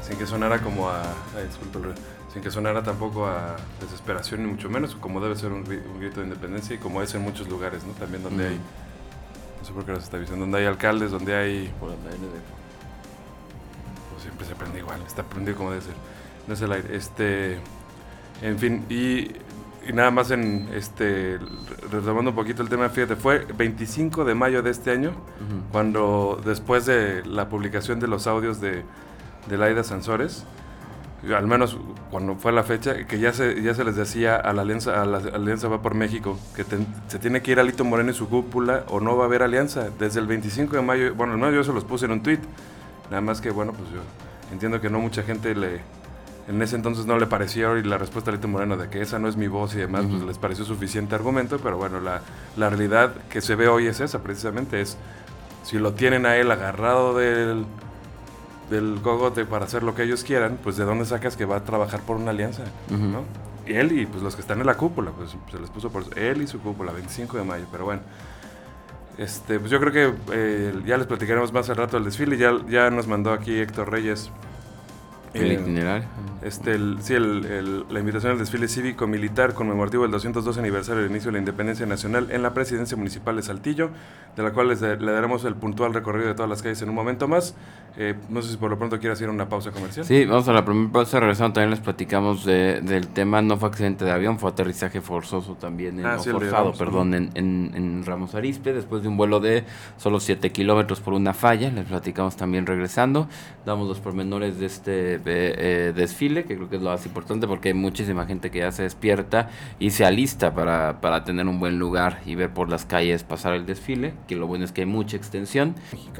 sin 0.07 0.19
que 0.19 0.27
sonara 0.27 0.61
como 0.61 0.89
a, 0.91 1.01
ay, 1.37 1.49
sin 2.33 2.43
que 2.43 2.51
sonara 2.51 2.83
tampoco 2.83 3.27
a 3.27 3.57
desesperación 3.81 4.43
ni 4.45 4.51
mucho 4.53 4.69
menos, 4.69 4.95
como 4.95 5.21
debe 5.21 5.37
ser 5.37 5.53
un, 5.53 5.65
gri- 5.65 5.83
un 5.87 6.01
grito 6.01 6.21
de 6.21 6.27
independencia 6.27 6.75
y 6.75 6.79
como 6.79 7.03
es 7.03 7.15
en 7.15 7.23
muchos 7.23 7.49
lugares, 7.49 7.85
¿no? 7.85 7.93
También 7.95 8.23
donde 8.23 8.49
hay, 8.49 8.61
no 9.61 9.67
sé 9.67 9.73
por 9.73 9.85
qué 9.85 9.93
nos 9.93 10.05
está 10.05 10.19
diciendo, 10.19 10.45
donde 10.45 10.59
hay 10.59 10.67
alcaldes, 10.67 11.11
donde 11.11 11.35
hay 11.35 11.73
pues 11.81 11.95
siempre 14.23 14.47
se 14.47 14.55
prende 14.55 14.79
igual, 14.81 15.01
está 15.07 15.23
prendido 15.23 15.57
como 15.57 15.71
debe 15.71 15.83
ser. 15.83 15.95
No 16.47 16.55
es 16.55 16.63
el 16.63 16.73
aire. 16.73 16.97
Este, 16.97 17.59
en 18.43 18.59
fin, 18.59 18.85
y, 18.89 19.31
y 19.89 19.93
nada 19.93 20.11
más 20.11 20.31
en 20.31 20.69
este 20.75 21.39
retomando 21.91 22.31
un 22.31 22.37
poquito 22.37 22.63
el 22.63 22.69
tema, 22.69 22.89
fíjate, 22.89 23.17
fue 23.17 23.47
25 23.57 24.25
de 24.25 24.35
mayo 24.35 24.63
de 24.63 24.71
este 24.71 24.91
año 24.91 25.13
cuando 25.71 26.41
después 26.45 26.87
de 26.87 27.25
la 27.25 27.49
publicación 27.49 27.99
de 28.01 28.07
los 28.07 28.27
audios 28.27 28.61
de, 28.61 28.85
de 29.49 29.59
Laida 29.59 29.83
Sansores, 29.83 30.45
al 31.37 31.47
menos 31.47 31.79
cuando 32.11 32.35
fue 32.35 32.53
la 32.53 32.65
fecha, 32.65 33.07
que 33.07 33.19
ya 33.19 33.33
se, 33.33 33.63
ya 33.63 33.75
se 33.75 33.85
les 33.85 33.97
decía 33.97 34.37
a 34.37 34.53
la 34.53 34.63
Alianza, 34.63 35.01
a 35.01 35.05
la 35.05 35.19
Alianza 35.19 35.69
Va 35.69 35.81
por 35.81 35.95
México, 35.95 36.39
que 36.57 36.65
se 37.09 37.19
tiene 37.19 37.43
que 37.43 37.53
ir 37.53 37.61
Alito 37.61 37.85
Moreno 37.85 38.11
y 38.11 38.15
su 38.15 38.29
cúpula 38.29 38.85
o 38.89 39.01
no 39.01 39.17
va 39.17 39.25
a 39.25 39.27
haber 39.27 39.43
alianza. 39.43 39.91
Desde 39.99 40.21
el 40.21 40.27
25 40.27 40.77
de 40.77 40.83
mayo, 40.83 41.15
bueno, 41.15 41.37
no, 41.37 41.51
yo 41.51 41.63
se 41.63 41.73
los 41.73 41.85
puse 41.85 42.07
en 42.07 42.13
un 42.13 42.23
tweet, 42.23 42.41
nada 43.11 43.21
más 43.21 43.41
que, 43.41 43.51
bueno, 43.51 43.73
pues 43.73 43.89
yo 43.91 44.01
entiendo 44.53 44.81
que 44.81 44.91
no 44.91 44.99
mucha 44.99 45.23
gente 45.23 45.55
le, 45.55 45.81
en 46.49 46.61
ese 46.61 46.77
entonces 46.77 47.07
no 47.07 47.19
le 47.19 47.27
pareció 47.27 47.77
y 47.79 47.83
la 47.85 47.99
respuesta 47.99 48.31
a 48.31 48.33
Alito 48.33 48.49
Moreno 48.49 48.77
de 48.77 48.89
que 48.89 49.01
esa 49.01 49.19
no 49.19 49.29
es 49.29 49.37
mi 49.37 49.47
voz 49.49 49.75
y 49.75 49.79
demás, 49.79 50.05
pues 50.09 50.23
les 50.23 50.39
pareció 50.39 50.65
suficiente 50.65 51.15
argumento, 51.15 51.59
pero 51.59 51.77
bueno, 51.77 52.01
la, 52.01 52.21
la 52.57 52.69
realidad 52.69 53.15
que 53.31 53.41
se 53.41 53.55
ve 53.55 53.69
hoy 53.69 53.87
es 53.87 54.01
esa, 54.01 54.23
precisamente, 54.23 54.81
es 54.81 54.97
si 55.63 55.79
lo 55.79 55.93
tienen 55.93 56.27
a 56.27 56.37
él 56.37 56.51
agarrado 56.51 57.17
del, 57.17 57.65
del 58.71 58.99
cogote 59.03 59.45
para 59.45 59.67
hacer 59.67 59.83
lo 59.85 59.95
que 59.95 60.03
ellos 60.03 60.25
quieran, 60.25 60.59
pues 60.63 60.77
de 60.77 60.85
dónde 60.85 61.05
sacas 61.05 61.37
que 61.37 61.45
va 61.45 61.57
a 61.57 61.65
trabajar 61.65 62.01
por 62.01 62.17
una 62.17 62.31
alianza, 62.31 62.65
¿no? 62.91 63.25
Y 63.65 63.75
él 63.75 63.93
y 63.97 64.07
pues 64.07 64.25
los 64.25 64.35
que 64.35 64.41
están 64.41 64.61
en 64.61 64.67
la 64.67 64.75
cúpula, 64.75 65.13
pues 65.13 65.37
se 65.51 65.61
les 65.61 65.71
puso 65.71 65.91
por 65.91 66.03
él 66.19 66.43
y 66.43 66.49
su 66.49 66.59
cúpula, 66.59 66.91
25 66.91 67.37
de 67.37 67.45
mayo, 67.45 67.67
pero 67.71 67.85
bueno. 67.85 68.03
Este, 69.19 69.61
pues 69.61 69.71
yo 69.71 69.79
creo 69.79 69.93
que 69.93 70.15
eh, 70.33 70.75
ya 70.85 70.97
les 70.97 71.07
platicaremos 71.07 71.53
más 71.53 71.71
al 71.71 71.77
rato 71.77 71.97
del 71.97 72.05
desfile. 72.07 72.37
Ya, 72.39 72.53
ya 72.69 72.91
nos 72.91 73.07
mandó 73.07 73.31
aquí 73.33 73.57
Héctor 73.61 73.91
Reyes 73.91 74.31
El 75.35 75.51
Eh, 75.51 75.55
itinerario. 75.55 76.05
Este, 76.43 76.73
el- 76.75 76.99
sí, 77.01 77.15
el- 77.15 77.45
el- 77.45 77.85
la 77.89 78.01
invitación 78.01 78.33
al 78.33 78.39
desfile 78.39 78.67
cívico-militar 78.69 79.55
conmemorativo 79.55 80.03
del 80.03 80.11
202 80.11 80.59
aniversario 80.59 81.03
del 81.03 81.11
inicio 81.11 81.29
de 81.29 81.33
la 81.35 81.39
independencia 81.39 81.87
nacional 81.87 82.29
en 82.31 82.43
la 82.43 82.53
presidencia 82.53 82.97
municipal 82.97 83.37
de 83.37 83.43
Saltillo, 83.43 83.91
de 84.37 84.43
la 84.43 84.51
cual 84.53 84.69
les 84.69 84.81
le 84.83 84.97
daremos 85.13 85.45
el 85.45 85.55
puntual 85.55 85.95
recorrido 85.95 86.29
de 86.29 86.35
todas 86.35 86.51
las 86.51 86.61
calles 86.63 86.83
en 86.83 86.89
un 86.89 86.95
momento 86.95 87.29
más. 87.29 87.55
Eh, 87.97 88.15
no 88.31 88.41
sé 88.43 88.51
si 88.53 88.57
por 88.57 88.71
lo 88.71 88.79
pronto 88.79 88.99
quieras 88.99 89.21
ir 89.21 89.29
a 89.29 89.31
una 89.31 89.49
pausa 89.49 89.71
comercial. 89.71 90.05
Sí, 90.07 90.25
vamos 90.25 90.49
a 90.49 90.53
la 90.53 90.65
primera 90.65 90.91
pausa. 90.91 91.21
Regresando 91.21 91.53
también 91.55 91.71
les 91.71 91.81
platicamos 91.81 92.45
de- 92.45 92.81
del 92.81 93.07
tema. 93.09 93.41
No 93.43 93.57
fue 93.59 93.69
accidente 93.69 94.05
de 94.05 94.11
avión, 94.11 94.39
fue 94.39 94.51
aterrizaje 94.51 95.01
forzoso 95.01 95.55
también. 95.55 96.01
En, 96.01 96.07
Ah, 96.07 96.19
sí, 96.19 96.31
forzado, 96.31 96.57
Ramos, 96.65 96.79
perdón, 96.79 97.15
en, 97.15 97.31
en- 97.35 97.71
en 97.75 98.05
Ramos 98.05 98.35
Arispe. 98.35 98.73
Después 98.73 99.03
de 99.03 99.09
un 99.09 99.17
vuelo 99.19 99.41
de 99.41 99.65
solo 99.99 100.21
7 100.21 100.51
kilómetros 100.51 101.01
por 101.01 101.13
una 101.15 101.35
falla. 101.35 101.71
Les 101.71 101.85
platicamos 101.85 102.37
también 102.37 102.67
regresando. 102.67 103.29
Damos 103.67 103.87
los 103.89 104.01
pormenores 104.01 104.59
de 104.59 104.67
este 104.67 105.19
eh, 105.27 105.55
eh, 105.57 105.93
desfile, 105.95 106.45
que 106.45 106.57
creo 106.57 106.69
que 106.69 106.77
es 106.77 106.83
lo 106.83 106.91
más 106.91 107.05
importante 107.07 107.47
porque 107.47 107.69
hay 107.69 107.75
muchísima 107.75 108.27
gente 108.27 108.51
que 108.51 108.61
ya 108.61 108.73
se 108.73 108.83
despierta 108.83 109.51
y 109.79 109.91
se 109.91 110.05
alista 110.05 110.55
para, 110.55 111.01
para 111.01 111.25
tener 111.25 111.47
un 111.47 111.59
buen 111.59 111.79
lugar 111.79 112.21
y 112.27 112.35
ver 112.35 112.51
por 112.51 112.69
las 112.69 112.85
calles 112.85 113.25
pasar 113.25 113.55
el 113.55 113.67
desfile. 113.67 114.15
Que 114.29 114.37
lo 114.37 114.47
bueno 114.47 114.65
es 114.65 114.73
que 114.73 114.83
hay 114.83 114.87
mucha 114.87 115.17
extensión. 115.17 115.75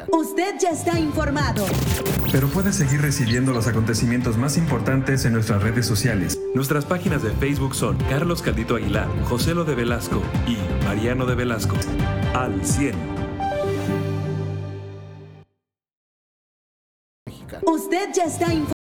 Usted 0.09 0.55
ya 0.61 0.71
está 0.71 0.99
informado. 0.99 1.65
Pero 2.31 2.49
puedes 2.49 2.77
seguir 2.77 3.01
recibiendo 3.01 3.53
los 3.53 3.67
acontecimientos 3.67 4.37
más 4.37 4.57
importantes 4.57 5.25
en 5.25 5.33
nuestras 5.33 5.63
redes 5.63 5.87
sociales. 5.87 6.39
Nuestras 6.55 6.85
páginas 6.85 7.23
de 7.23 7.31
Facebook 7.31 7.75
son 7.75 7.97
Carlos 8.09 8.43
Caldito 8.43 8.77
Aguilar, 8.77 9.09
José 9.25 9.55
Lo 9.55 9.65
de 9.65 9.75
Velasco 9.75 10.23
y 10.47 10.57
Mariano 10.85 11.27
de 11.27 11.35
Velasco. 11.35 11.77
Al 12.35 12.65
100. 12.65 12.95
Usted 17.65 18.09
ya 18.15 18.25
está 18.25 18.53
informado. 18.53 18.82